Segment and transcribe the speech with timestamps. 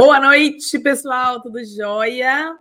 [0.00, 2.56] Boa noite, pessoal, tudo jóia?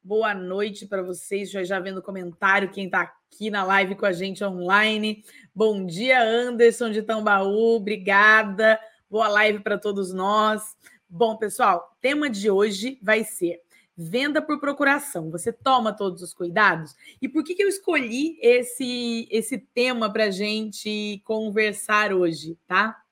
[0.00, 4.12] Boa noite para vocês, já, já vendo comentário, quem está aqui na live com a
[4.12, 5.24] gente online.
[5.52, 8.78] Bom dia, Anderson de Tambaú, obrigada.
[9.10, 10.62] Boa live para todos nós.
[11.08, 13.60] Bom, pessoal, tema de hoje vai ser
[13.96, 15.32] venda por procuração.
[15.32, 16.94] Você toma todos os cuidados?
[17.20, 23.02] E por que, que eu escolhi esse, esse tema para a gente conversar hoje, tá?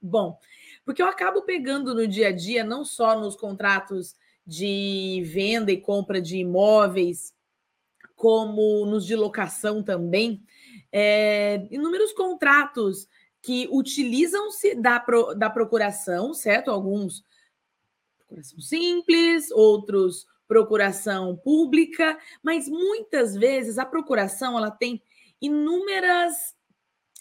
[0.00, 0.38] Bom,
[0.88, 4.16] porque eu acabo pegando no dia a dia, não só nos contratos
[4.46, 7.34] de venda e compra de imóveis,
[8.16, 10.42] como nos de locação também,
[10.90, 13.06] é, inúmeros contratos
[13.42, 16.70] que utilizam-se da, pro, da procuração, certo?
[16.70, 17.22] Alguns
[18.26, 25.02] procuração simples, outros procuração pública, mas muitas vezes a procuração ela tem
[25.38, 26.56] inúmeras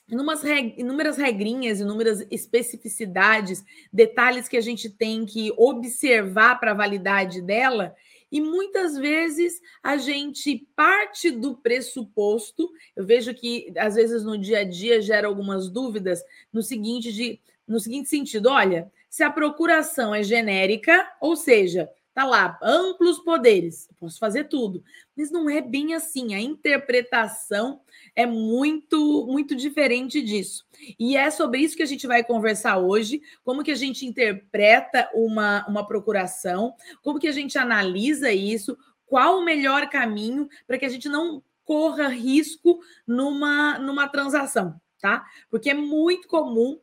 [0.09, 7.95] inúmeras, regrinhas, inúmeras especificidades, detalhes que a gente tem que observar para a validade dela.
[8.31, 14.59] E muitas vezes a gente parte do pressuposto, eu vejo que às vezes no dia
[14.59, 20.15] a dia gera algumas dúvidas no seguinte de no seguinte sentido, olha, se a procuração
[20.15, 24.83] é genérica, ou seja, Tá lá, amplos poderes, posso fazer tudo.
[25.17, 26.35] Mas não é bem assim.
[26.35, 27.81] A interpretação
[28.15, 30.63] é muito, muito diferente disso.
[30.99, 35.09] E é sobre isso que a gente vai conversar hoje, como que a gente interpreta
[35.13, 40.85] uma, uma procuração, como que a gente analisa isso, qual o melhor caminho para que
[40.85, 45.25] a gente não corra risco numa, numa transação, tá?
[45.49, 46.79] Porque é muito comum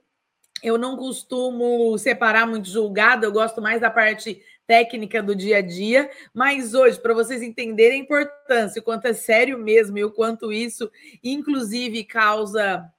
[0.64, 5.60] eu não costumo separar muito julgado, eu gosto mais da parte técnica do dia a
[5.60, 10.10] dia, mas hoje, para vocês entenderem a importância, o quanto é sério mesmo e o
[10.10, 10.90] quanto isso,
[11.22, 12.90] inclusive, causa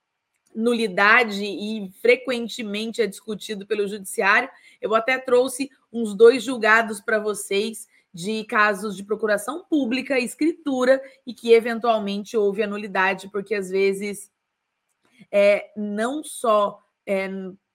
[0.55, 4.49] nulidade e frequentemente é discutido pelo judiciário,
[4.81, 11.33] eu até trouxe uns dois julgados para vocês de casos de procuração pública, escritura e
[11.33, 14.31] que eventualmente houve a nulidade, porque às vezes
[15.29, 17.29] é, não só é,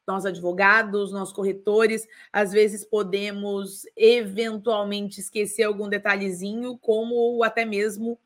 [0.07, 8.19] nós advogados, nós corretores, às vezes podemos eventualmente esquecer algum detalhezinho, como até mesmo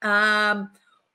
[0.00, 0.70] ah,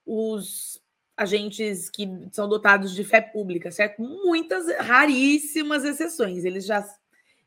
[0.05, 0.81] os
[1.16, 4.01] agentes que são dotados de fé pública, certo?
[4.01, 6.83] Muitas raríssimas exceções, eles já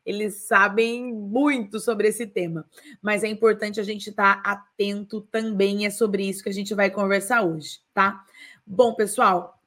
[0.05, 2.65] eles sabem muito sobre esse tema,
[3.01, 6.73] mas é importante a gente estar tá atento também, é sobre isso que a gente
[6.73, 8.25] vai conversar hoje, tá?
[8.65, 9.61] Bom, pessoal,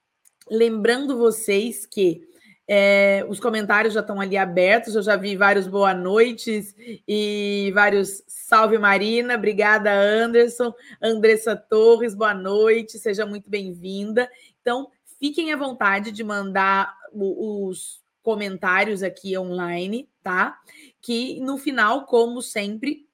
[0.50, 2.26] lembrando vocês que
[2.72, 8.22] é, os comentários já estão ali abertos, eu já vi vários boa noites e vários
[8.28, 10.72] salve Marina, obrigada Anderson,
[11.02, 14.30] Andressa Torres, boa noite, seja muito bem-vinda.
[14.60, 14.88] Então,
[15.18, 20.56] fiquem à vontade de mandar os comentários aqui online, tá?
[21.02, 23.04] Que no final, como sempre,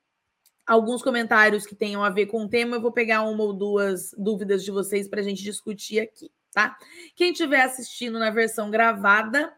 [0.67, 4.11] alguns comentários que tenham a ver com o tema, eu vou pegar uma ou duas
[4.19, 6.75] dúvidas de vocês para a gente discutir aqui tá?
[7.15, 9.53] Quem estiver assistindo na versão gravada,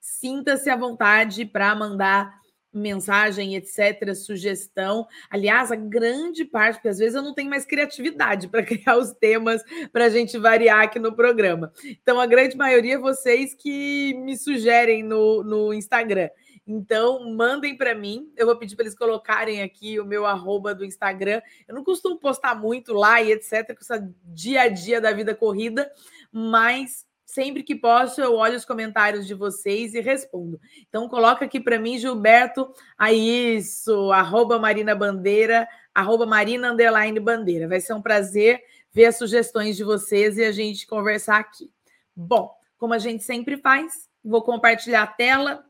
[0.00, 2.42] sinta-se à vontade para mandar
[2.72, 5.06] mensagem, etc., sugestão.
[5.30, 9.12] Aliás, a grande parte, porque às vezes eu não tenho mais criatividade para criar os
[9.12, 9.62] temas
[9.92, 11.72] para a gente variar aqui no programa.
[11.84, 16.30] Então, a grande maioria é vocês que me sugerem no, no Instagram.
[16.66, 18.32] Então, mandem para mim.
[18.36, 21.42] Eu vou pedir para eles colocarem aqui o meu arroba do Instagram.
[21.66, 25.34] Eu não costumo postar muito lá e etc., com essa dia a dia da vida
[25.34, 25.90] corrida,
[26.30, 30.60] mas sempre que posso, eu olho os comentários de vocês e respondo.
[30.88, 37.66] Então, coloca aqui para mim, Gilberto, a isso, arroba Marina Bandeira, arroba Marina Underline Bandeira.
[37.66, 38.62] Vai ser um prazer
[38.92, 41.72] ver as sugestões de vocês e a gente conversar aqui.
[42.14, 45.64] Bom, como a gente sempre faz, vou compartilhar a tela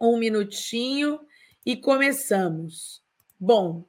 [0.00, 1.20] um minutinho
[1.64, 3.02] e começamos.
[3.38, 3.84] Bom,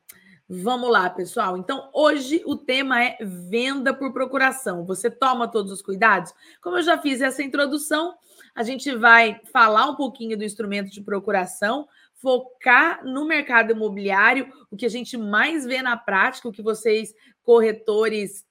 [0.47, 1.57] vamos lá, pessoal.
[1.57, 4.85] Então, hoje o tema é venda por procuração.
[4.85, 6.33] Você toma todos os cuidados?
[6.61, 8.13] Como eu já fiz essa introdução,
[8.53, 14.75] a gente vai falar um pouquinho do instrumento de procuração, focar no mercado imobiliário, o
[14.75, 18.45] que a gente mais vê na prática, o que vocês, corretores,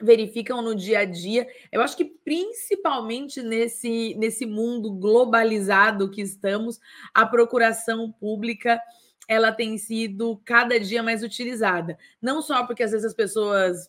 [0.00, 1.46] verificam no dia a dia.
[1.70, 6.80] Eu acho que principalmente nesse, nesse mundo globalizado que estamos,
[7.12, 8.80] a procuração pública
[9.26, 11.96] ela tem sido cada dia mais utilizada.
[12.20, 13.88] Não só porque às vezes as pessoas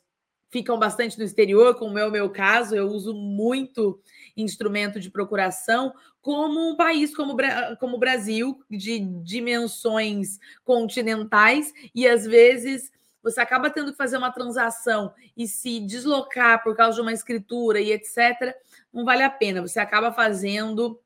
[0.49, 3.99] ficam bastante no exterior, como é o meu caso, eu uso muito
[4.37, 7.35] instrumento de procuração, como um país como,
[7.79, 12.89] como o Brasil, de dimensões continentais, e às vezes
[13.25, 17.81] você acaba tendo que fazer uma transação e se deslocar por causa de uma escritura
[17.81, 18.55] e etc.,
[18.93, 19.63] não vale a pena.
[19.63, 21.01] Você acaba fazendo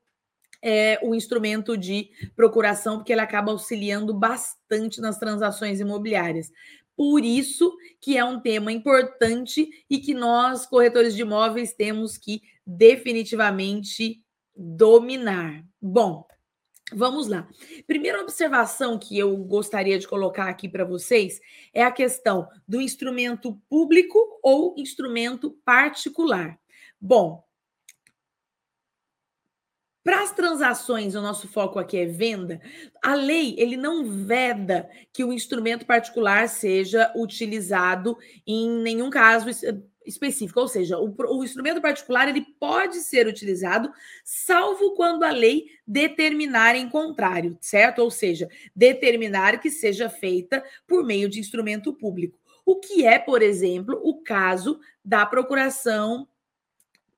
[0.60, 6.52] é, o instrumento de procuração, porque ele acaba auxiliando bastante nas transações imobiliárias.
[6.94, 12.42] Por isso que é um tema importante e que nós, corretores de imóveis, temos que
[12.66, 14.22] definitivamente
[14.54, 15.64] dominar.
[15.80, 16.26] Bom,
[16.92, 17.48] vamos lá.
[17.86, 21.40] Primeira observação que eu gostaria de colocar aqui para vocês
[21.72, 26.58] é a questão do instrumento público ou instrumento particular.
[27.00, 27.44] Bom,
[30.02, 32.60] para as transações, o nosso foco aqui é venda.
[33.02, 38.16] A lei ele não veda que o instrumento particular seja utilizado
[38.46, 39.50] em nenhum caso
[40.04, 43.92] específico, ou seja, o, o, instrumento particular ele pode ser utilizado,
[44.24, 48.00] salvo quando a lei determinar em contrário, certo?
[48.00, 52.38] Ou seja, determinar que seja feita por meio de instrumento público.
[52.64, 56.26] O que é, por exemplo, o caso da procuração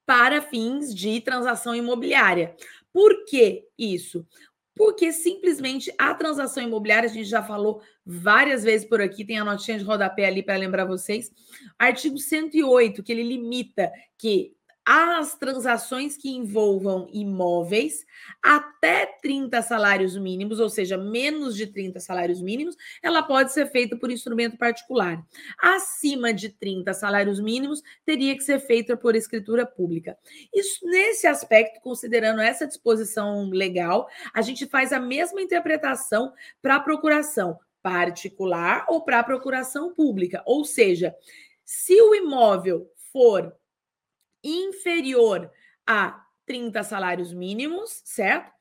[0.05, 2.55] para fins de transação imobiliária.
[2.93, 4.27] Por que isso?
[4.75, 9.45] Porque simplesmente a transação imobiliária, a gente já falou várias vezes por aqui, tem a
[9.45, 11.31] notinha de rodapé ali para lembrar vocês.
[11.79, 14.55] Artigo 108, que ele limita que
[14.85, 18.05] as transações que envolvam imóveis
[18.43, 23.97] até 30 salários mínimos, ou seja, menos de 30 salários mínimos, ela pode ser feita
[23.97, 25.25] por instrumento particular.
[25.61, 30.19] Acima de 30 salários mínimos, teria que ser feita por escritura pública.
[30.53, 36.81] Isso nesse aspecto, considerando essa disposição legal, a gente faz a mesma interpretação para a
[36.81, 40.43] procuração particular ou para a procuração pública.
[40.47, 41.15] Ou seja,
[41.65, 43.55] se o imóvel for
[44.43, 45.51] inferior
[45.87, 48.53] a 30 salários mínimos, certo?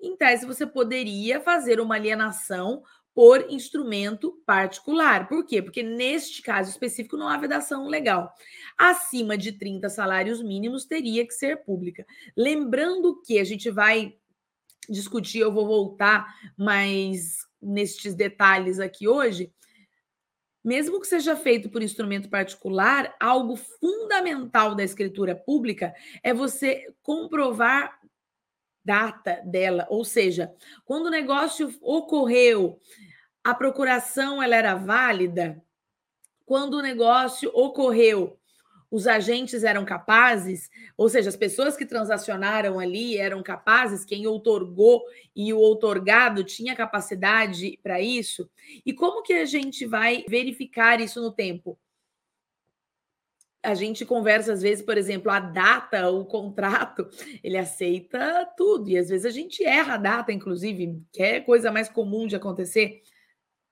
[0.00, 2.82] Em tese, você poderia fazer uma alienação
[3.14, 5.28] por instrumento particular.
[5.28, 5.60] Por quê?
[5.60, 8.32] Porque neste caso específico não há vedação legal.
[8.78, 12.06] Acima de 30 salários mínimos teria que ser pública.
[12.36, 14.14] Lembrando que a gente vai
[14.88, 19.52] discutir, eu vou voltar mais nestes detalhes aqui hoje,
[20.64, 27.98] mesmo que seja feito por instrumento particular, algo fundamental da escritura pública é você comprovar
[28.84, 30.52] data dela, ou seja,
[30.84, 32.80] quando o negócio ocorreu,
[33.44, 35.62] a procuração ela era válida,
[36.46, 38.37] quando o negócio ocorreu,
[38.90, 45.02] os agentes eram capazes, ou seja, as pessoas que transacionaram ali eram capazes, quem outorgou
[45.36, 48.48] e o outorgado tinha capacidade para isso.
[48.84, 51.78] E como que a gente vai verificar isso no tempo?
[53.62, 57.08] A gente conversa às vezes, por exemplo, a data, o contrato,
[57.42, 61.70] ele aceita tudo, e às vezes a gente erra a data, inclusive, que é coisa
[61.70, 63.02] mais comum de acontecer.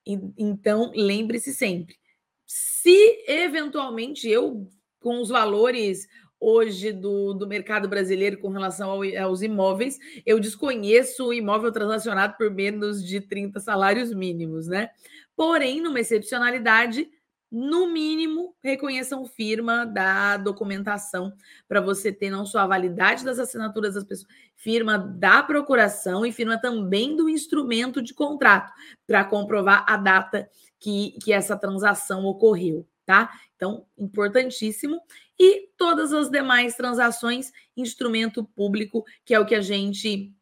[0.04, 1.96] Então, lembre-se sempre.
[2.44, 4.68] Se eventualmente eu
[5.06, 6.08] com os valores
[6.40, 12.34] hoje do, do mercado brasileiro com relação ao, aos imóveis, eu desconheço o imóvel transacionado
[12.36, 14.90] por menos de 30 salários mínimos, né?
[15.36, 17.08] Porém, numa excepcionalidade,
[17.48, 21.32] no mínimo, reconheçam firma da documentação
[21.68, 24.26] para você ter não só a validade das assinaturas das pessoas,
[24.56, 28.72] firma da procuração e firma também do instrumento de contrato
[29.06, 30.50] para comprovar a data
[30.80, 33.30] que, que essa transação ocorreu tá?
[33.54, 35.00] Então, importantíssimo.
[35.38, 40.34] E todas as demais transações, instrumento público, que é o que a gente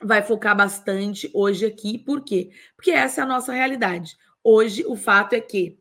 [0.00, 1.98] vai focar bastante hoje aqui.
[1.98, 2.50] Por quê?
[2.76, 4.16] Porque essa é a nossa realidade.
[4.44, 5.78] Hoje, o fato é que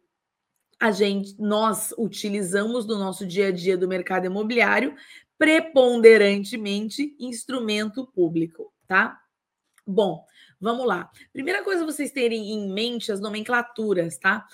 [0.79, 4.95] a gente, nós utilizamos no nosso dia a dia do mercado imobiliário
[5.38, 9.19] preponderantemente instrumento público, tá?
[9.85, 10.23] Bom,
[10.59, 11.09] vamos lá.
[11.33, 14.45] Primeira coisa vocês terem em mente as nomenclaturas, tá?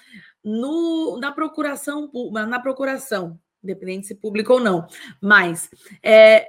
[0.47, 4.87] No, na procuração, na procuração, independente se público ou não,
[5.21, 5.69] mas
[6.01, 6.47] é,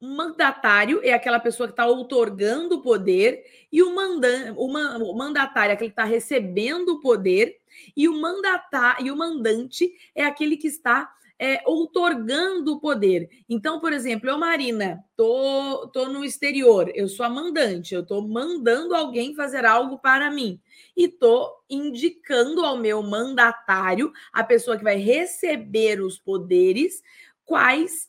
[0.00, 5.70] mandatário é aquela pessoa que está outorgando o poder, e o, mandan, o, o mandatário
[5.70, 7.56] é aquele que está recebendo o poder,
[7.96, 13.28] e o, mandata, e o mandante é aquele que está é, outorgando o poder.
[13.48, 18.26] Então, por exemplo, eu, Marina, tô, tô no exterior, eu sou a mandante, eu estou
[18.26, 20.60] mandando alguém fazer algo para mim
[20.96, 27.02] e estou indicando ao meu mandatário, a pessoa que vai receber os poderes,
[27.44, 28.08] quais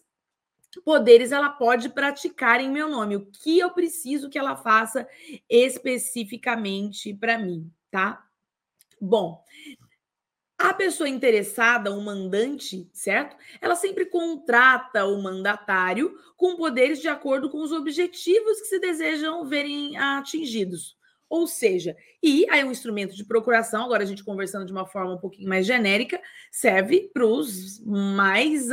[0.85, 5.07] poderes ela pode praticar em meu nome, o que eu preciso que ela faça
[5.49, 8.23] especificamente para mim, tá?
[9.01, 9.43] Bom,
[10.57, 13.35] a pessoa interessada, o mandante, certo?
[13.61, 19.45] Ela sempre contrata o mandatário com poderes de acordo com os objetivos que se desejam
[19.45, 20.97] verem atingidos.
[21.29, 25.13] Ou seja, e aí um instrumento de procuração, agora a gente conversando de uma forma
[25.13, 26.19] um pouquinho mais genérica,
[26.51, 28.71] serve para os mais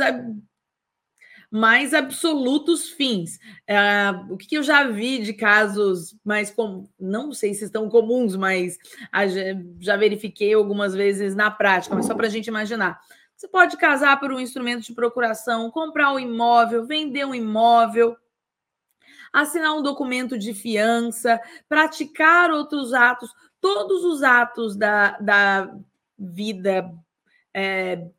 [1.55, 3.37] mais absolutos fins.
[3.69, 8.35] Uh, o que eu já vi de casos mais como não sei se estão comuns,
[8.35, 8.77] mas
[9.79, 12.99] já verifiquei algumas vezes na prática, mas só para a gente imaginar.
[13.37, 18.17] Você pode casar por um instrumento de procuração, comprar um imóvel, vender um imóvel,
[19.31, 23.31] assinar um documento de fiança, praticar outros atos,
[23.61, 25.73] todos os atos da, da
[26.19, 26.93] vida
[27.53, 28.09] é,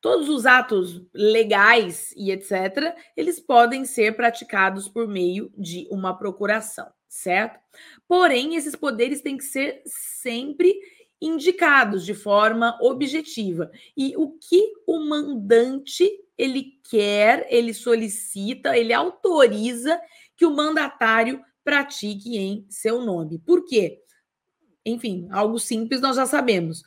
[0.00, 6.88] todos os atos legais e etc., eles podem ser praticados por meio de uma procuração,
[7.08, 7.58] certo?
[8.06, 10.74] Porém, esses poderes têm que ser sempre
[11.20, 13.70] indicados de forma objetiva.
[13.96, 20.00] E o que o mandante ele quer, ele solicita, ele autoriza
[20.36, 23.40] que o mandatário pratique em seu nome.
[23.40, 24.00] Por quê?
[24.86, 26.82] Enfim, algo simples nós já sabemos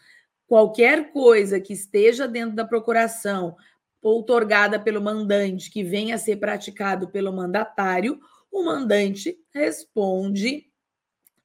[0.51, 3.55] qualquer coisa que esteja dentro da procuração
[4.01, 8.19] outorgada pelo mandante que venha a ser praticado pelo mandatário,
[8.51, 10.69] o mandante responde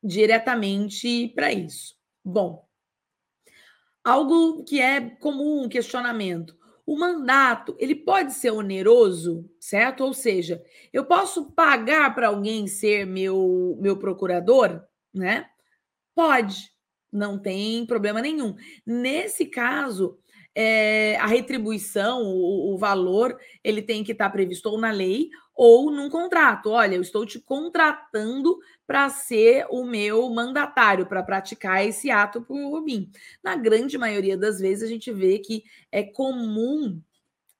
[0.03, 1.95] diretamente para isso.
[2.25, 2.67] Bom,
[4.03, 6.59] algo que é comum, um questionamento.
[6.85, 10.03] O mandato, ele pode ser oneroso, certo?
[10.03, 10.61] Ou seja,
[10.93, 14.85] eu posso pagar para alguém ser meu meu procurador,
[15.15, 15.49] né?
[16.13, 16.76] Pode
[17.17, 18.55] não tem problema nenhum.
[18.85, 20.19] Nesse caso,
[20.55, 25.91] é, a retribuição, o, o, valor, ele tem que estar previsto ou na lei ou
[25.91, 26.71] num contrato.
[26.71, 32.83] Olha, eu estou te contratando para ser o meu mandatário, para praticar esse ato por
[32.83, 33.11] mim.
[33.43, 37.01] Na grande maioria das vezes, a gente vê que é comum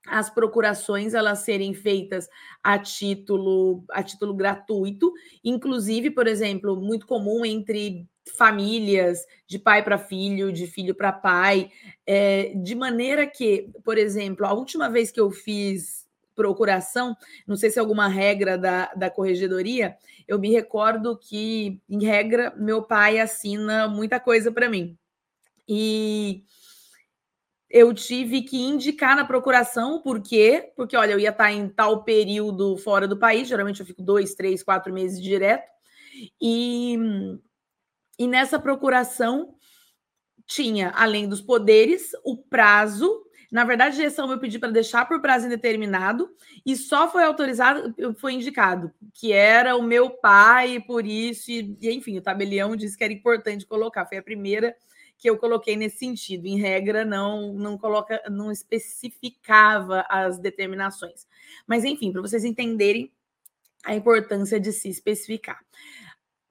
[0.07, 2.29] as procurações elas serem feitas
[2.63, 9.99] a título a título gratuito, inclusive, por exemplo, muito comum entre famílias, de pai para
[9.99, 11.71] filho, de filho para pai,
[12.07, 17.17] é, de maneira que, por exemplo, a última vez que eu fiz procuração,
[17.47, 19.97] não sei se é alguma regra da, da corregedoria,
[20.29, 24.99] eu me recordo que, em regra, meu pai assina muita coisa para mim.
[25.67, 26.45] E
[27.71, 30.73] eu tive que indicar na procuração, por quê?
[30.77, 34.35] Porque, olha, eu ia estar em tal período fora do país, geralmente eu fico dois,
[34.35, 35.69] três, quatro meses direto,
[36.41, 36.99] e
[38.19, 39.55] e nessa procuração
[40.47, 43.25] tinha, além dos poderes, o prazo.
[43.51, 46.29] Na verdade, esse eu pedi para deixar por prazo indeterminado
[46.65, 51.91] e só foi autorizado, foi indicado que era o meu pai, por isso, e, e
[51.91, 54.07] enfim, o tabelião disse que era importante colocar.
[54.07, 54.75] Foi a primeira
[55.19, 56.47] que eu coloquei nesse sentido.
[56.47, 61.27] Em regra, não não coloca, não especificava as determinações.
[61.67, 63.13] Mas enfim, para vocês entenderem
[63.85, 65.61] a importância de se especificar.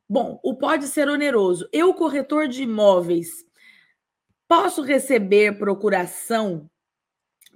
[0.07, 1.67] Bom, o pode ser oneroso.
[1.71, 3.43] Eu, corretor de imóveis,
[4.47, 6.69] posso receber procuração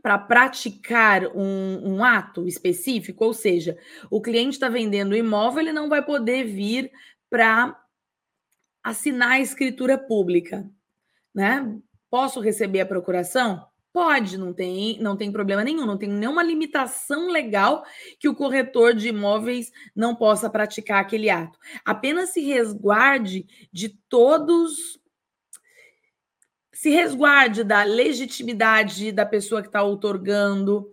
[0.01, 3.23] para praticar um, um, ato específico?
[3.23, 3.77] Ou seja,
[4.09, 6.91] o cliente está vendendo o imóvel, ele não vai poder vir
[7.29, 7.79] para
[8.83, 10.67] assinar a escritura pública,
[11.33, 11.79] né?
[12.09, 13.68] Posso receber a procuração?
[13.91, 17.83] Pode, não tem, não tem problema nenhum, não tem nenhuma limitação legal
[18.19, 21.57] que o corretor de imóveis não possa praticar aquele ato.
[21.83, 24.99] Apenas se resguarde de todos.
[26.71, 30.91] Se resguarde da legitimidade da pessoa que está outorgando,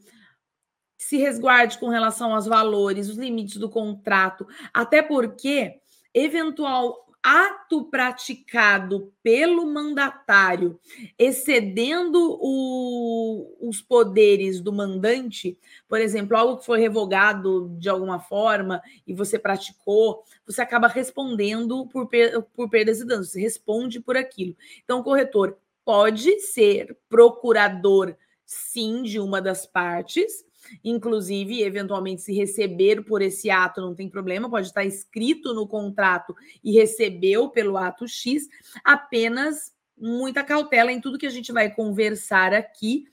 [0.96, 5.80] se resguarde com relação aos valores, os limites do contrato, até porque
[6.12, 10.78] eventual ato praticado pelo mandatário
[11.18, 18.80] excedendo o, os poderes do mandante, por exemplo, algo que foi revogado de alguma forma
[19.04, 22.08] e você praticou, você acaba respondendo por,
[22.54, 24.56] por perdas e danos, você responde por aquilo.
[24.84, 28.14] Então, o corretor pode ser procurador,
[28.44, 30.44] sim, de uma das partes,
[30.84, 36.34] Inclusive, eventualmente, se receber por esse ato não tem problema, pode estar escrito no contrato
[36.62, 38.48] e recebeu pelo ato X,
[38.84, 43.04] apenas muita cautela em tudo que a gente vai conversar aqui,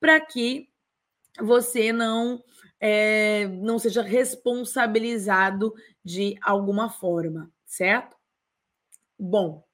[0.00, 0.68] para que
[1.40, 2.42] você não
[2.80, 5.72] é, não seja responsabilizado
[6.04, 8.16] de alguma forma, certo?
[9.16, 9.64] Bom,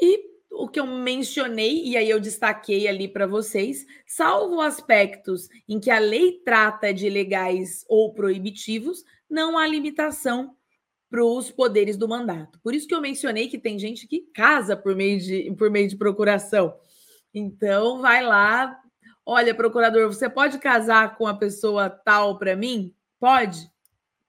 [0.00, 5.80] e o que eu mencionei, e aí eu destaquei ali para vocês, salvo aspectos em
[5.80, 10.56] que a lei trata de legais ou proibitivos, não há limitação
[11.10, 12.58] para os poderes do mandato.
[12.60, 15.88] Por isso que eu mencionei que tem gente que casa por meio de, por meio
[15.88, 16.76] de procuração.
[17.32, 18.76] Então, vai lá,
[19.26, 22.94] olha, procurador, você pode casar com a pessoa tal para mim?
[23.18, 23.70] Pode?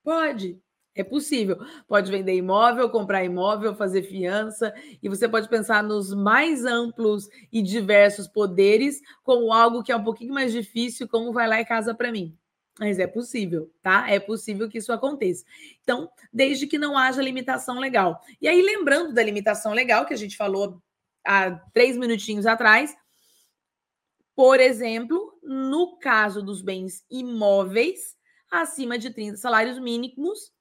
[0.03, 0.59] Pode.
[0.95, 1.57] É possível.
[1.87, 4.73] Pode vender imóvel, comprar imóvel, fazer fiança,
[5.03, 10.03] e você pode pensar nos mais amplos e diversos poderes como algo que é um
[10.03, 12.37] pouquinho mais difícil, como vai lá e casa para mim.
[12.79, 14.09] Mas é possível, tá?
[14.09, 15.45] É possível que isso aconteça.
[15.81, 18.21] Então, desde que não haja limitação legal.
[18.41, 20.81] E aí, lembrando da limitação legal que a gente falou
[21.25, 22.95] há três minutinhos atrás,
[24.33, 28.15] por exemplo, no caso dos bens imóveis,
[28.51, 30.51] acima de 30 salários mínimos,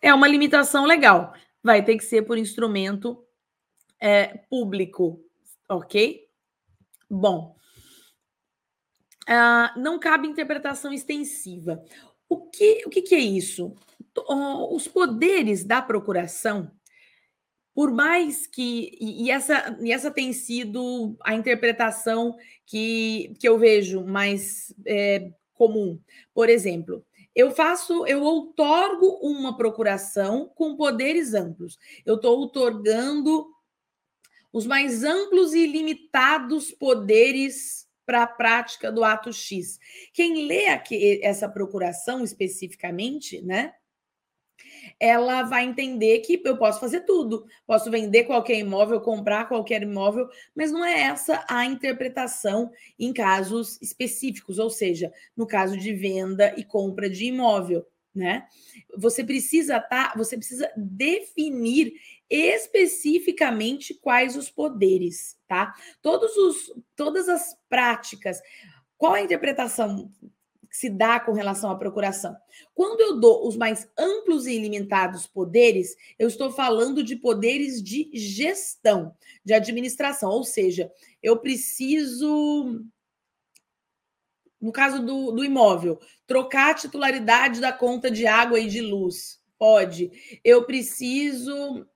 [0.00, 1.32] é uma limitação legal.
[1.62, 3.24] Vai ter que ser por instrumento
[4.00, 5.24] é, público,
[5.68, 6.26] ok?
[7.10, 7.56] Bom,
[9.28, 11.82] uh, não cabe interpretação extensiva.
[12.28, 13.74] O que, o que, que é isso?
[14.70, 16.70] Os poderes da procuração
[17.78, 18.98] por mais que.
[19.00, 22.36] E, essa, e essa tem sido a interpretação
[22.66, 25.96] que, que eu vejo mais é, comum.
[26.34, 31.78] Por exemplo, eu faço, eu outorgo uma procuração com poderes amplos.
[32.04, 33.46] Eu estou outorgando
[34.52, 39.78] os mais amplos e limitados poderes para a prática do ato X.
[40.12, 43.74] Quem lê aqui, essa procuração especificamente, né?
[44.98, 50.28] Ela vai entender que eu posso fazer tudo, posso vender qualquer imóvel, comprar qualquer imóvel,
[50.54, 56.54] mas não é essa a interpretação em casos específicos, ou seja, no caso de venda
[56.56, 58.46] e compra de imóvel, né?
[58.96, 61.92] Você precisa tá, você precisa definir
[62.28, 65.74] especificamente quais os poderes, tá?
[66.02, 68.40] Todos os todas as práticas
[68.98, 70.10] qual a interpretação
[70.70, 72.36] se dá com relação à procuração.
[72.74, 78.10] Quando eu dou os mais amplos e ilimitados poderes, eu estou falando de poderes de
[78.12, 80.90] gestão, de administração, ou seja,
[81.22, 82.84] eu preciso,
[84.60, 89.38] no caso do, do imóvel, trocar a titularidade da conta de água e de luz.
[89.58, 90.40] Pode.
[90.44, 91.86] Eu preciso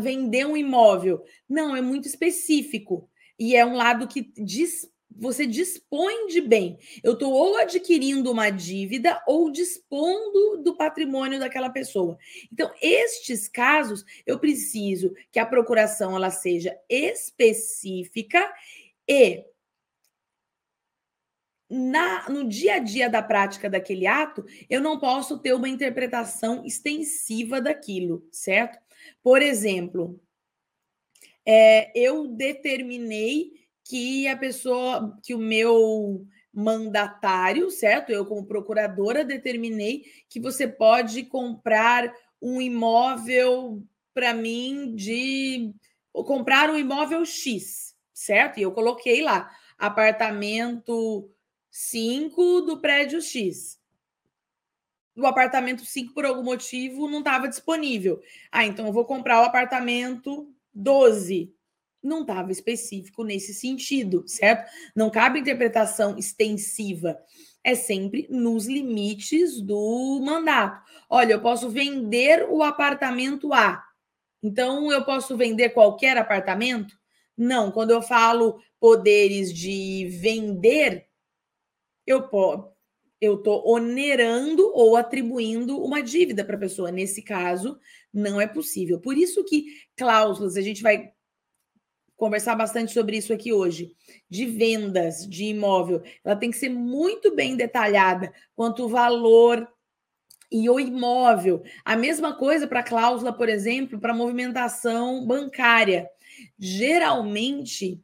[0.00, 1.24] vender um imóvel.
[1.48, 3.08] Não, é muito específico.
[3.38, 6.78] E é um lado que diz você dispõe de bem.
[7.02, 12.18] Eu estou ou adquirindo uma dívida ou dispondo do patrimônio daquela pessoa.
[12.52, 18.52] Então, estes casos, eu preciso que a procuração ela seja específica
[19.08, 19.44] e
[21.68, 26.64] na, no dia a dia da prática daquele ato, eu não posso ter uma interpretação
[26.64, 28.78] extensiva daquilo, certo?
[29.22, 30.20] Por exemplo,
[31.44, 38.10] é, eu determinei que a pessoa, que o meu mandatário, certo?
[38.10, 43.82] Eu, como procuradora, determinei que você pode comprar um imóvel
[44.14, 45.74] para mim de.
[46.12, 48.58] comprar um imóvel X, certo?
[48.58, 51.30] E eu coloquei lá, apartamento
[51.70, 53.82] 5 do prédio X.
[55.16, 58.20] O apartamento 5, por algum motivo, não estava disponível.
[58.50, 61.54] Ah, então eu vou comprar o apartamento 12
[62.04, 64.70] não estava específico nesse sentido, certo?
[64.94, 67.18] Não cabe interpretação extensiva.
[67.64, 70.84] É sempre nos limites do mandato.
[71.08, 73.82] Olha, eu posso vender o apartamento A.
[74.42, 76.94] Então, eu posso vender qualquer apartamento?
[77.36, 77.72] Não.
[77.72, 81.06] Quando eu falo poderes de vender,
[82.06, 82.28] eu
[83.20, 86.92] eu estou onerando ou atribuindo uma dívida para a pessoa.
[86.92, 87.78] Nesse caso,
[88.12, 89.00] não é possível.
[89.00, 89.64] Por isso que
[89.96, 91.13] cláusulas, a gente vai
[92.16, 93.94] conversar bastante sobre isso aqui hoje,
[94.28, 96.02] de vendas de imóvel.
[96.24, 99.68] Ela tem que ser muito bem detalhada quanto o valor
[100.50, 101.62] e o imóvel.
[101.84, 106.08] A mesma coisa para cláusula, por exemplo, para movimentação bancária.
[106.58, 108.00] Geralmente,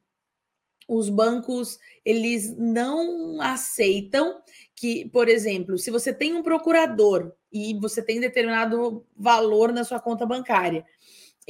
[0.89, 4.43] os bancos eles não aceitam
[4.75, 10.01] que, por exemplo, se você tem um procurador e você tem determinado valor na sua
[10.01, 10.85] conta bancária,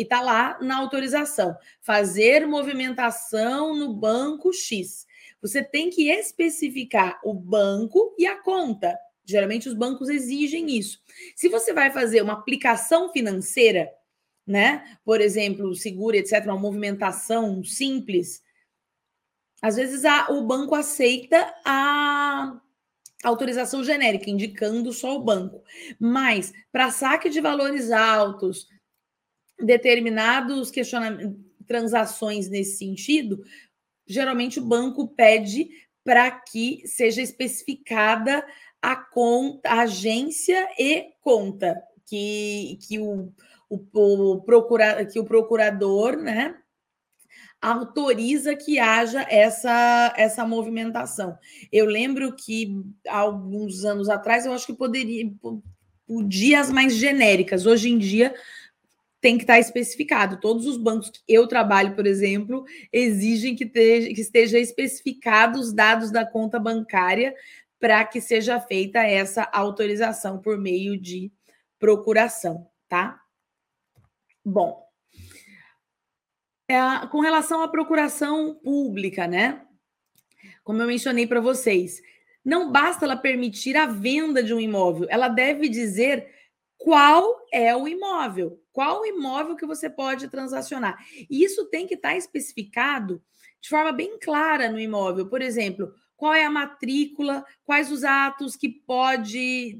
[0.01, 1.55] e está lá na autorização.
[1.83, 5.07] Fazer movimentação no banco X.
[5.43, 8.99] Você tem que especificar o banco e a conta.
[9.27, 11.03] Geralmente os bancos exigem isso.
[11.37, 13.91] Se você vai fazer uma aplicação financeira,
[14.47, 14.97] né?
[15.05, 18.43] Por exemplo, seguro, etc., uma movimentação simples,
[19.61, 22.59] às vezes a, o banco aceita a
[23.23, 25.63] autorização genérica, indicando só o banco.
[25.99, 28.67] Mas para saque de valores altos,
[29.62, 33.44] determinados questionamentos, transações nesse sentido,
[34.07, 35.68] geralmente o banco pede
[36.05, 38.44] para que seja especificada
[38.83, 43.33] a conta, a agência e conta que, que o,
[43.68, 44.42] o, o,
[45.12, 46.57] que o procurador, né,
[47.61, 51.38] autoriza que haja essa, essa movimentação.
[51.70, 55.31] Eu lembro que alguns anos atrás eu acho que poderia
[56.27, 57.66] dias mais genéricas.
[57.66, 58.35] Hoje em dia
[59.21, 60.41] tem que estar especificado.
[60.41, 65.73] Todos os bancos que eu trabalho, por exemplo, exigem que, te, que esteja especificado os
[65.73, 67.35] dados da conta bancária
[67.79, 71.33] para que seja feita essa autorização por meio de
[71.79, 73.21] procuração, tá?
[74.45, 74.83] Bom,
[76.69, 79.63] é, com relação à procuração pública, né?
[80.63, 82.01] Como eu mencionei para vocês,
[82.45, 86.39] não basta ela permitir a venda de um imóvel, ela deve dizer
[86.81, 90.99] qual é o imóvel, qual o imóvel que você pode transacionar.
[91.29, 93.23] E isso tem que estar especificado
[93.61, 95.29] de forma bem clara no imóvel.
[95.29, 99.79] Por exemplo, qual é a matrícula, quais os atos que pode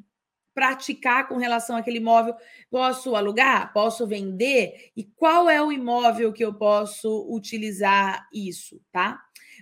[0.55, 2.35] praticar com relação àquele imóvel.
[2.71, 3.73] Posso alugar?
[3.73, 4.91] Posso vender?
[4.95, 9.19] E qual é o imóvel que eu posso utilizar isso, tá?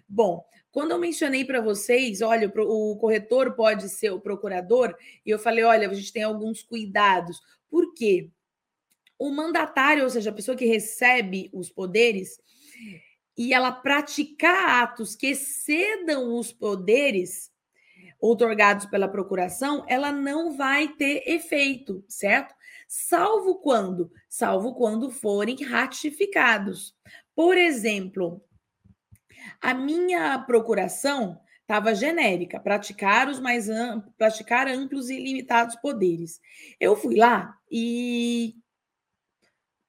[0.09, 5.39] Bom, quando eu mencionei para vocês, olha, o corretor pode ser o procurador, e eu
[5.39, 7.41] falei, olha, a gente tem alguns cuidados.
[7.71, 8.31] Por quê?
[9.19, 12.41] O mandatário, ou seja, a pessoa que recebe os poderes,
[13.37, 17.51] e ela praticar atos que excedam os poderes
[18.21, 22.55] outorgados pela procuração, ela não vai ter efeito, certo?
[22.89, 24.11] Salvo quando?
[24.29, 26.97] Salvo quando forem ratificados.
[27.35, 28.43] Por exemplo,
[29.61, 36.41] a minha procuração estava genérica, praticar os mais amplos, praticar amplos e limitados poderes.
[36.81, 38.57] Eu fui lá e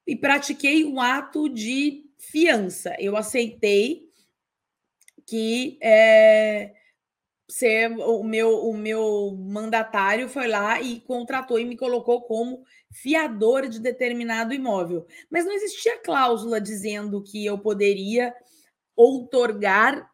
[0.06, 2.96] e pratiquei um ato de fiança.
[3.00, 4.10] Eu aceitei
[5.26, 6.74] que é,
[7.48, 13.68] ser o meu o meu mandatário foi lá e contratou e me colocou como fiador
[13.68, 15.06] de determinado imóvel.
[15.30, 18.34] Mas não existia cláusula dizendo que eu poderia
[19.00, 20.12] outorgar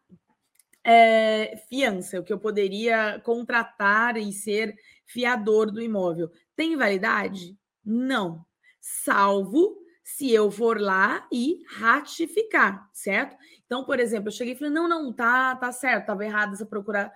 [0.84, 6.30] é, fiança, o que eu poderia contratar e ser fiador do imóvel.
[6.54, 7.58] Tem validade?
[7.84, 8.46] Não.
[8.80, 13.36] Salvo se eu for lá e ratificar, certo?
[13.64, 16.64] Então, por exemplo, eu cheguei e falei: não, não, tá, tá certo, estava errado essa
[16.64, 17.12] procura,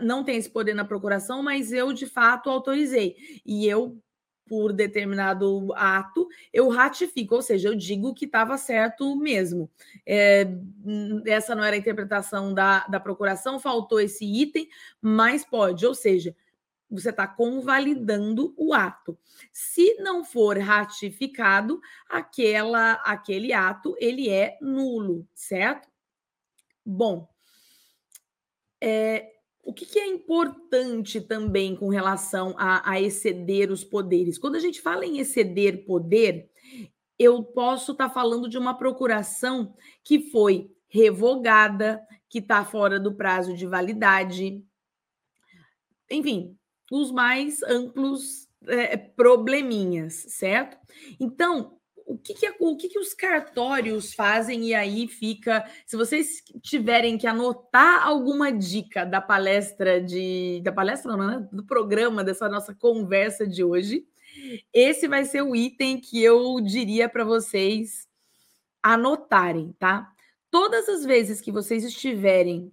[0.00, 3.16] não tem esse poder na procuração, mas eu de fato autorizei.
[3.44, 4.02] E eu
[4.46, 9.70] por determinado ato, eu ratifico, ou seja, eu digo que estava certo mesmo.
[10.06, 10.46] É,
[11.26, 14.68] essa não era a interpretação da, da procuração, faltou esse item,
[15.00, 16.36] mas pode, ou seja,
[16.90, 19.18] você está convalidando o ato.
[19.50, 25.88] Se não for ratificado, aquela, aquele ato ele é nulo, certo?
[26.84, 27.26] Bom,
[28.80, 34.36] é, o que, que, é importante também com relação a, a, exceder os poderes?
[34.36, 36.50] Quando a gente fala em exceder poder,
[37.18, 43.14] eu posso estar tá falando de uma procuração que foi revogada, que está fora do
[43.14, 44.64] prazo de validade.
[46.10, 46.56] Enfim,
[46.90, 50.76] os mais amplos é, probleminhas, certo?
[51.18, 51.78] Então,
[52.12, 55.64] o que, que, o que, que os cartórios fazem e aí fica.
[55.86, 60.60] Se vocês tiverem que anotar alguma dica da palestra de.
[60.62, 61.48] Da palestra, não, né?
[61.50, 64.06] Do programa dessa nossa conversa de hoje,
[64.72, 68.06] esse vai ser o item que eu diria para vocês
[68.82, 70.12] anotarem, tá?
[70.50, 72.70] Todas as vezes que vocês estiverem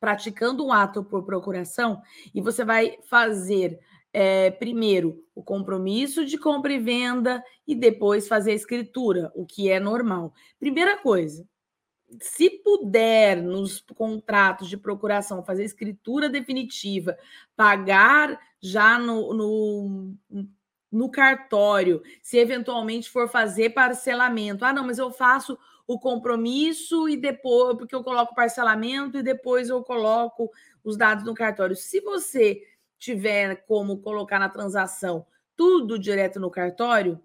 [0.00, 2.02] praticando um ato por procuração
[2.34, 3.78] e você vai fazer
[4.18, 9.70] é, primeiro o compromisso de compra e venda e depois fazer a escritura, o que
[9.70, 10.32] é normal.
[10.58, 11.46] Primeira coisa,
[12.18, 17.14] se puder nos contratos de procuração fazer escritura definitiva,
[17.54, 20.14] pagar já no, no,
[20.90, 27.18] no cartório, se eventualmente for fazer parcelamento, ah, não, mas eu faço o compromisso e
[27.18, 30.50] depois, porque eu coloco parcelamento e depois eu coloco
[30.82, 31.76] os dados no cartório.
[31.76, 32.62] Se você
[32.98, 37.20] tiver como colocar na transação tudo direto no cartório,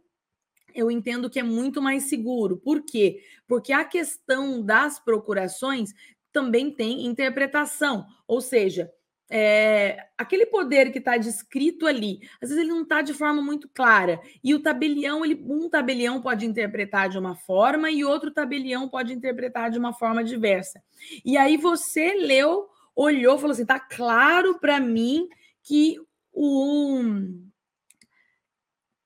[0.73, 2.57] eu entendo que é muito mais seguro.
[2.57, 3.21] Por quê?
[3.47, 5.93] Porque a questão das procurações
[6.31, 8.89] também tem interpretação, ou seja,
[9.33, 13.69] é, aquele poder que está descrito ali, às vezes ele não está de forma muito
[13.73, 14.21] clara.
[14.43, 19.13] E o tabelião, ele, um tabelião pode interpretar de uma forma e outro tabelião pode
[19.13, 20.81] interpretar de uma forma diversa.
[21.23, 25.29] E aí você leu, olhou, falou assim: está claro para mim
[25.63, 25.97] que
[26.33, 27.01] o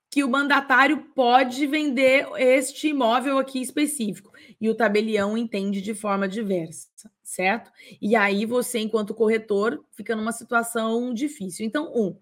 [0.10, 6.26] que o mandatário pode vender este imóvel aqui específico e o tabelião entende de forma
[6.26, 6.88] diversa,
[7.22, 7.70] certo?
[8.02, 11.66] E aí você, enquanto corretor, fica numa situação difícil.
[11.66, 12.18] Então, um,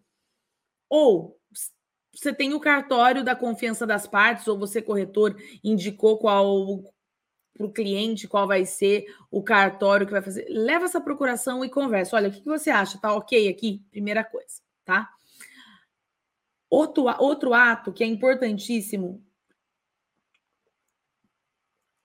[0.90, 1.40] ou
[2.12, 6.84] você tem o cartório da confiança das partes, ou você, corretor, indicou qual
[7.54, 10.46] para o cliente qual vai ser o cartório que vai fazer.
[10.50, 12.16] Leva essa procuração e conversa.
[12.16, 12.98] Olha, o que você acha?
[12.98, 13.86] Tá ok aqui?
[13.92, 15.10] Primeira coisa, tá?
[16.70, 19.24] Outro, outro ato que é importantíssimo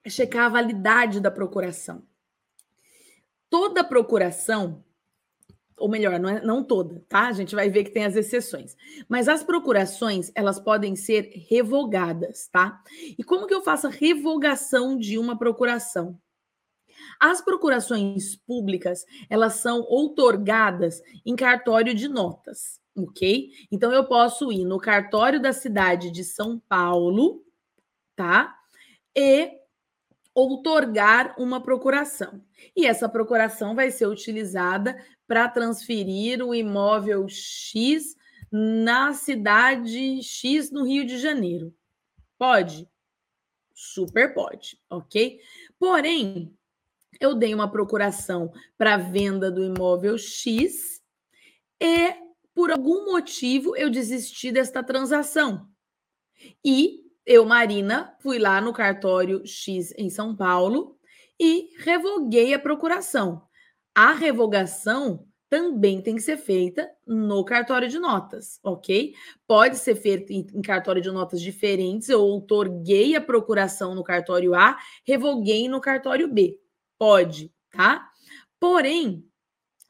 [0.04, 2.06] é checar a validade da procuração.
[3.48, 4.84] Toda procuração
[5.78, 7.28] ou melhor, não, é, não toda, tá?
[7.28, 8.76] A gente vai ver que tem as exceções.
[9.08, 12.82] Mas as procurações, elas podem ser revogadas, tá?
[13.18, 16.18] E como que eu faço a revogação de uma procuração?
[17.20, 23.50] As procurações públicas, elas são outorgadas em cartório de notas, ok?
[23.70, 27.42] Então, eu posso ir no cartório da cidade de São Paulo,
[28.14, 28.56] tá?
[29.16, 29.58] E
[30.34, 32.40] outorgar uma procuração.
[32.76, 34.96] E essa procuração vai ser utilizada
[35.28, 38.16] para transferir o imóvel X
[38.50, 41.72] na cidade X no Rio de Janeiro.
[42.38, 42.88] Pode?
[43.74, 45.38] Super pode, ok?
[45.78, 46.56] Porém,
[47.20, 51.02] eu dei uma procuração para venda do imóvel X
[51.80, 52.14] e,
[52.54, 55.68] por algum motivo, eu desisti desta transação.
[56.64, 60.98] E eu, Marina, fui lá no cartório X em São Paulo
[61.38, 63.47] e revoguei a procuração.
[64.00, 69.12] A revogação também tem que ser feita no cartório de notas, ok?
[69.44, 72.08] Pode ser feita em, cartório de notas diferentes.
[72.08, 76.56] Eu outorguei a procuração no cartório A, revoguei no cartório B.
[76.96, 78.08] Pode, tá?
[78.60, 79.28] Porém,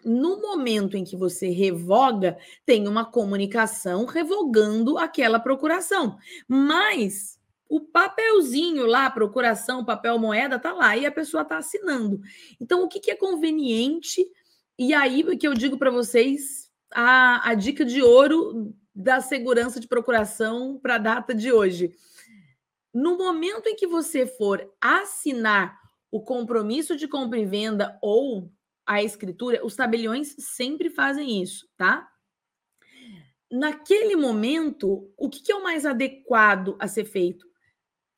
[0.03, 6.17] no momento em que você revoga, tem uma comunicação revogando aquela procuração.
[6.49, 7.38] Mas
[7.69, 12.21] o papelzinho lá, procuração, papel moeda, tá lá e a pessoa tá assinando.
[12.61, 14.27] Então, o que, que é conveniente?
[14.79, 19.87] E aí que eu digo para vocês a, a dica de ouro da segurança de
[19.87, 21.95] procuração para a data de hoje.
[22.93, 25.79] No momento em que você for assinar
[26.11, 28.51] o compromisso de compra e venda ou
[28.87, 32.09] a escritura, os tabeliões sempre fazem isso, tá?
[33.51, 37.48] Naquele momento, o que, é o mais adequado a ser feito?